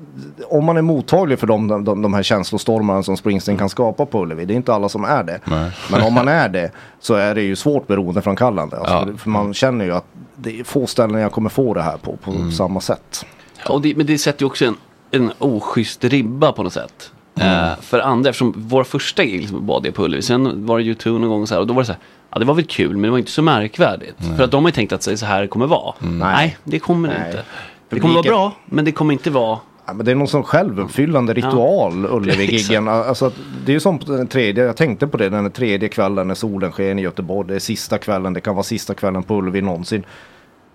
om 0.48 0.64
man 0.64 0.76
är 0.76 0.82
mottaglig 0.82 1.38
för 1.38 1.46
de, 1.46 1.84
de, 1.84 2.02
de 2.02 2.14
här 2.14 2.22
känslostormarna 2.22 3.02
som 3.02 3.16
Springsteen 3.16 3.58
kan 3.58 3.68
skapa 3.68 4.06
på 4.06 4.22
Ullevi. 4.22 4.44
Det 4.44 4.54
är 4.54 4.56
inte 4.56 4.74
alla 4.74 4.85
som 4.90 5.04
är 5.04 5.22
det. 5.22 5.40
Nej. 5.44 5.70
Men 5.90 6.02
om 6.02 6.14
man 6.14 6.28
är 6.28 6.48
det 6.48 6.70
så 7.00 7.14
är 7.14 7.34
det 7.34 7.42
ju 7.42 7.56
svårt 7.56 7.86
beroendeframkallande. 7.86 8.76
Alltså, 8.78 8.94
Ja. 8.94 9.06
för, 9.06 9.12
för 9.14 9.30
man 9.30 9.54
känner 9.54 9.84
ju 9.84 9.92
att 9.92 10.06
det 10.36 10.60
är 10.60 10.64
få 10.64 10.86
ställen 10.86 11.20
jag 11.20 11.32
kommer 11.32 11.50
få 11.50 11.74
det 11.74 11.82
här 11.82 11.96
på, 11.96 12.16
på 12.16 12.30
Mm. 12.30 12.52
samma 12.52 12.80
sätt. 12.80 13.26
Och 13.68 13.80
det, 13.82 13.96
men 13.96 14.06
det 14.06 14.18
sätter 14.18 14.42
ju 14.42 14.46
också 14.46 14.64
en, 14.64 14.76
en 15.10 15.32
oschysst 15.38 16.04
ribba 16.04 16.52
på 16.52 16.62
något 16.62 16.72
sätt. 16.72 17.10
Eh, 17.40 17.68
för 17.80 17.98
andra, 18.00 18.30
eftersom 18.30 18.54
våra 18.56 18.84
första 18.84 19.24
gig 19.24 19.40
liksom 19.40 19.66
var 19.66 19.80
det 19.80 19.92
på 19.92 20.04
Ullevi, 20.04 20.22
sen 20.22 20.66
var 20.66 20.78
det 20.78 20.84
U2 20.84 21.18
någon 21.18 21.28
gång 21.28 21.46
så 21.46 21.54
här, 21.54 21.60
och 21.60 21.66
då 21.66 21.74
var 21.74 21.82
det 21.82 21.86
så 21.86 21.92
här, 21.92 22.00
ja 22.32 22.38
det 22.38 22.44
var 22.44 22.54
väl 22.54 22.64
kul 22.64 22.92
men 22.92 23.02
det 23.02 23.10
var 23.10 23.18
inte 23.18 23.30
så 23.30 23.42
märkvärdigt. 23.42 24.16
För 24.36 24.44
att 24.44 24.50
de 24.50 24.64
har 24.64 24.68
ju 24.70 24.72
tänkt 24.74 24.92
att 24.92 25.02
så 25.02 25.16
så 25.16 25.26
här 25.26 25.46
kommer 25.46 25.66
vara. 25.66 25.94
Nej, 25.98 26.56
det 26.64 26.78
kommer 26.78 27.08
det 27.08 27.18
Nej. 27.18 27.26
inte. 27.26 27.42
Det 27.88 28.00
kommer 28.00 28.14
vara 28.14 28.22
Publiken- 28.22 28.30
bra, 28.32 28.52
men 28.66 28.84
det 28.84 28.92
kommer 28.92 29.12
inte 29.12 29.30
vara 29.30 29.58
Ja, 29.86 29.92
men 29.92 30.06
det 30.06 30.10
är 30.10 30.14
någon 30.14 30.28
sån 30.28 30.42
självuppfyllande 30.42 31.34
ritual, 31.34 32.06
Ullevi-giggen. 32.10 32.88
Alltså, 32.88 33.32
det 33.64 33.72
är 33.72 33.74
ju 33.74 33.80
som 33.80 33.98
på 33.98 34.12
den 34.12 34.26
tredje, 34.26 34.64
jag 34.64 34.76
tänkte 34.76 35.06
på 35.06 35.16
det 35.16 35.28
den 35.28 35.50
tredje 35.50 35.88
kvällen 35.88 36.28
när 36.28 36.34
solen 36.34 36.72
sken 36.72 36.98
i 36.98 37.02
Göteborg. 37.02 37.48
Det 37.48 37.54
är 37.54 37.58
sista 37.58 37.98
kvällen, 37.98 38.32
det 38.32 38.40
kan 38.40 38.54
vara 38.54 38.64
sista 38.64 38.94
kvällen 38.94 39.22
på 39.22 39.34
Ullevi 39.38 39.62
någonsin. 39.62 40.04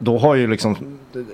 Då 0.04 0.18
har 0.18 0.36
ju 0.36 0.48
liksom, 0.48 0.76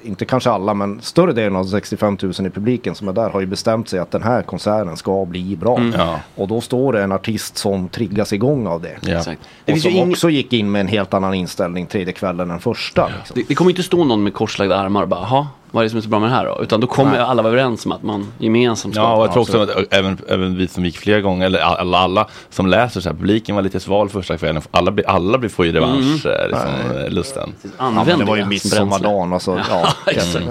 inte 0.04 0.26
kanske 0.26 0.50
alla, 0.50 0.74
men 0.74 1.02
större 1.02 1.34
delen 1.34 1.56
av 1.56 1.64
65 1.64 2.18
000 2.22 2.32
i 2.48 2.50
publiken 2.50 2.96
som 2.96 3.08
är 3.08 3.14
där 3.14 3.30
har 3.30 3.40
ju 3.40 3.46
bestämt 3.46 3.90
sig 3.90 4.00
att 4.00 4.12
den 4.12 4.24
här 4.24 4.42
konserten 4.42 4.98
ska 4.98 5.26
bli 5.26 5.56
bra. 5.56 5.78
Mm. 5.78 5.94
Ja. 6.00 6.20
Och 6.36 6.48
då 6.48 6.62
står 6.62 6.94
det 6.94 7.04
en 7.04 7.12
artist 7.12 7.58
som 7.58 7.88
triggas 7.90 8.34
igång 8.34 8.68
av 8.68 8.82
det. 8.82 8.98
Ja. 9.02 9.24
Det 9.66 9.72
Och 9.72 9.78
ju 9.78 9.82
som 9.82 9.92
ing- 9.92 10.12
också 10.12 10.30
gick 10.30 10.54
in 10.54 10.72
med 10.72 10.82
en 10.82 10.88
helt 10.88 11.14
annan 11.14 11.34
inställning 11.34 11.86
tredje 11.86 12.14
kvällen 12.14 12.52
än 12.52 12.60
första. 12.60 13.08
Liksom. 13.18 13.34
Det, 13.36 13.48
det 13.48 13.56
kommer 13.56 13.72
inte 13.72 13.84
stå 13.84 14.04
någon 14.04 14.24
med 14.24 14.34
korslagda 14.34 14.76
armar 14.78 15.02
och 15.02 15.08
bara, 15.10 15.48
vad 15.72 15.82
är 15.82 15.86
det 15.86 15.90
som 15.90 15.98
är 15.98 16.02
så 16.02 16.10
bra 16.10 16.20
med 16.20 16.30
det 16.30 16.36
här 16.36 16.46
då? 16.46 16.64
Utan 16.64 16.82
då 16.82 16.88
kommer 16.88 17.12
Nej. 17.12 17.20
alla 17.20 17.42
vara 17.42 17.54
överens 17.54 17.86
om 17.86 17.92
att 17.92 18.04
man 18.04 18.28
gemensamt 18.38 18.94
ska... 18.96 19.04
Ja, 19.04 19.16
och 19.16 19.24
jag 19.24 19.32
tror 19.34 19.42
också 19.44 19.62
att 19.62 19.94
även, 19.94 20.18
även 20.28 20.58
vi 20.58 20.68
som 20.68 20.86
gick 20.86 20.98
flera 20.98 21.22
gånger, 21.22 21.46
eller 21.46 21.60
alla, 21.60 21.98
alla 21.98 22.28
som 22.50 22.68
läser 22.68 23.02
så 23.02 23.10
här, 23.10 23.16
publiken 23.16 23.56
var 23.56 23.62
lite 23.62 23.80
sval 23.80 24.10
första 24.10 24.38
kvällen. 24.38 24.62
Alla, 24.72 24.92
blir- 24.92 25.08
alla 25.10 25.38
blir 25.38 25.50
får 25.50 25.66
ju 25.66 25.72
revansch, 25.72 26.26
eh, 26.26 26.48
liksom, 26.48 26.98
eh, 26.98 27.10
lusten. 27.10 27.54
Ja, 27.64 27.70
Använd 27.86 28.20
det 28.22 28.26
var 28.26 28.36
ju 28.36 28.42
som 28.42 28.50
midsommardagen. 28.50 29.34
Alltså, 29.34 29.60
ja, 29.70 29.88
exakt. 30.12 30.46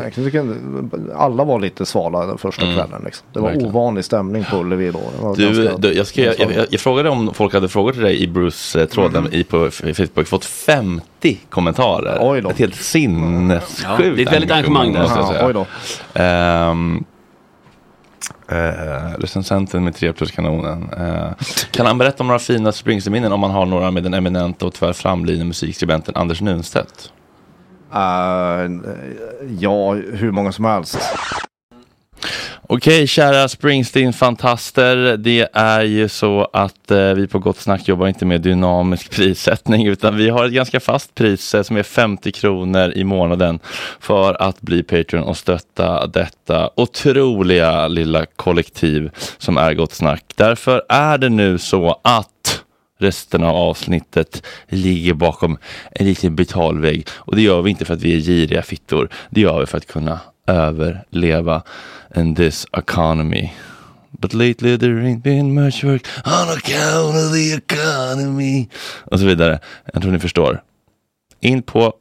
alla 1.17 1.45
var 1.45 1.61
lite 1.61 1.87
svala 1.87 2.27
den 2.27 2.39
första 2.39 2.63
kvällen. 2.63 3.03
Liksom. 3.05 3.27
Det 3.33 3.41
var 3.41 3.49
Verkligen. 3.49 3.71
ovanlig 3.71 4.05
stämning 4.05 4.45
på 4.51 4.57
Ullevi 4.57 4.91
då. 4.91 5.35
Du, 5.37 5.47
ganska- 5.47 5.77
du, 5.79 5.93
jag, 5.93 6.07
ska, 6.07 6.23
jag, 6.23 6.35
jag, 6.39 6.67
jag 6.71 6.81
frågade 6.81 7.11
om 7.11 7.35
folk 7.35 7.55
hade 7.55 7.69
frågor 7.69 7.93
till 7.93 8.03
dig 8.03 8.23
i 8.23 8.27
Bruce-tråden 8.29 9.29
i 9.33 9.45
på 9.45 9.67
F- 9.67 9.83
Facebook. 9.97 10.27
Fått 10.27 10.45
50 10.45 11.03
kommentarer. 11.35 12.19
Oj 12.21 12.41
då. 12.41 12.51
Ett 12.51 12.59
helt 12.59 12.75
sinnessjukt 12.75 13.83
Ja, 13.89 13.97
det 13.99 14.07
är 14.23 14.27
ett 14.27 14.33
väldigt 14.33 14.51
engagemang 14.51 14.93
där. 14.93 15.01
måste 15.03 15.19
jag 15.19 15.29
Ja, 15.29 15.33
säga. 15.33 15.47
oj 15.47 15.53
då. 15.53 15.67
Ehm, 16.21 17.05
eh, 18.49 19.19
recensenten 19.21 19.85
med 19.85 19.95
3 19.95 20.13
plus 20.13 20.31
kanonen. 20.31 20.89
Eh, 20.99 21.31
kan 21.71 21.87
han 21.87 21.99
berätta 21.99 22.23
om 22.23 22.27
några 22.27 22.39
fina 22.39 22.73
Springsteen-minnen 22.73 23.33
om 23.33 23.41
man 23.41 23.51
har 23.51 23.67
några 23.67 23.91
med 23.91 24.03
den 24.03 24.15
eminenta 24.15 24.67
och 24.67 24.75
tvär 24.75 24.93
framlidne 24.93 25.45
musikskribenten 25.45 26.17
Anders 26.17 26.41
Nunstedt? 26.41 27.13
Eh, 27.95 28.71
ja, 29.59 29.93
hur 29.95 30.31
många 30.31 30.53
som 30.53 30.65
helst. 30.65 30.99
Okej, 32.69 33.07
kära 33.07 33.49
Springsteen-fantaster. 33.49 35.17
Det 35.17 35.49
är 35.53 35.83
ju 35.83 36.09
så 36.09 36.49
att 36.53 36.91
eh, 36.91 37.13
vi 37.13 37.27
på 37.27 37.39
Gott 37.39 37.59
Snack 37.59 37.89
jobbar 37.89 38.09
inte 38.09 38.25
med 38.25 38.41
dynamisk 38.41 39.11
prissättning 39.17 39.87
utan 39.87 40.17
vi 40.17 40.29
har 40.29 40.45
ett 40.45 40.53
ganska 40.53 40.81
fast 40.81 41.15
pris 41.15 41.55
eh, 41.55 41.63
som 41.63 41.77
är 41.77 41.83
50 41.83 42.33
kronor 42.33 42.93
i 42.93 43.05
månaden 43.05 43.61
för 44.01 44.43
att 44.43 44.61
bli 44.61 44.83
Patreon 44.83 45.23
och 45.23 45.37
stötta 45.37 46.07
detta 46.07 46.71
otroliga 46.77 47.89
lilla 47.89 48.27
kollektiv 48.27 49.11
som 49.39 49.57
är 49.57 49.75
Gott 49.75 49.93
Snack. 49.93 50.25
Därför 50.37 50.83
är 50.89 51.19
det 51.19 51.29
nu 51.29 51.59
så 51.59 52.01
att 52.05 52.63
resten 52.99 53.45
av 53.45 53.57
avsnittet 53.57 54.47
ligger 54.69 55.15
bakom 55.15 55.59
en 55.93 56.07
liten 56.07 56.37
betalvägg. 56.37 57.07
Och 57.11 57.37
det 57.37 57.43
gör 57.43 57.63
vi 57.63 57.71
inte 57.71 57.85
för 57.85 57.95
att 57.95 58.03
vi 58.03 58.17
är 58.17 58.21
giriga 58.21 58.63
fittor. 58.63 59.09
Det 59.31 59.41
gör 59.41 59.61
vi 59.61 59.67
för 59.67 59.79
att 59.79 59.87
kunna 59.87 60.21
överleva 60.47 61.63
in 62.17 62.35
this 62.35 62.67
economy. 62.77 63.53
But 64.11 64.35
lately 64.35 64.79
there 64.79 65.01
ain't 65.01 65.23
been 65.23 65.55
much 65.55 65.85
work 65.85 66.07
on 66.25 66.49
account 66.49 67.17
of 67.17 67.33
the 67.33 67.55
economy. 67.55 68.69
Och 69.05 69.19
så 69.21 69.27
vidare. 69.27 69.61
Jag 69.93 70.03
tror 70.03 70.13
ni 70.13 70.19
förstår. 70.19 70.63
In 71.41 71.63
på 71.63 71.95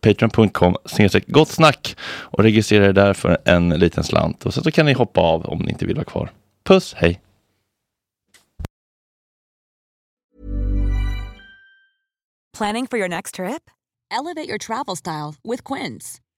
patreon.com 0.00 0.76
gott 1.26 1.48
snack 1.48 1.96
och 2.02 2.42
registrera 2.42 2.86
er 2.86 2.92
där 2.92 3.14
för 3.14 3.38
en 3.44 3.68
liten 3.68 4.04
slant. 4.04 4.46
Och 4.46 4.54
sen 4.54 4.64
så 4.64 4.70
kan 4.70 4.86
ni 4.86 4.92
hoppa 4.92 5.20
av 5.20 5.46
om 5.46 5.58
ni 5.58 5.70
inte 5.70 5.86
vill 5.86 5.96
vara 5.96 6.04
kvar. 6.04 6.30
Puss, 6.64 6.94
hej! 6.94 7.20
Planning 12.58 12.86
for 12.86 12.98
your 12.98 13.08
next 13.08 13.34
trip? 13.34 13.70
Elevate 14.10 14.48
your 14.48 14.58
travel 14.58 14.96
style 14.96 15.34
with 15.44 15.62
Quince. 15.64 16.20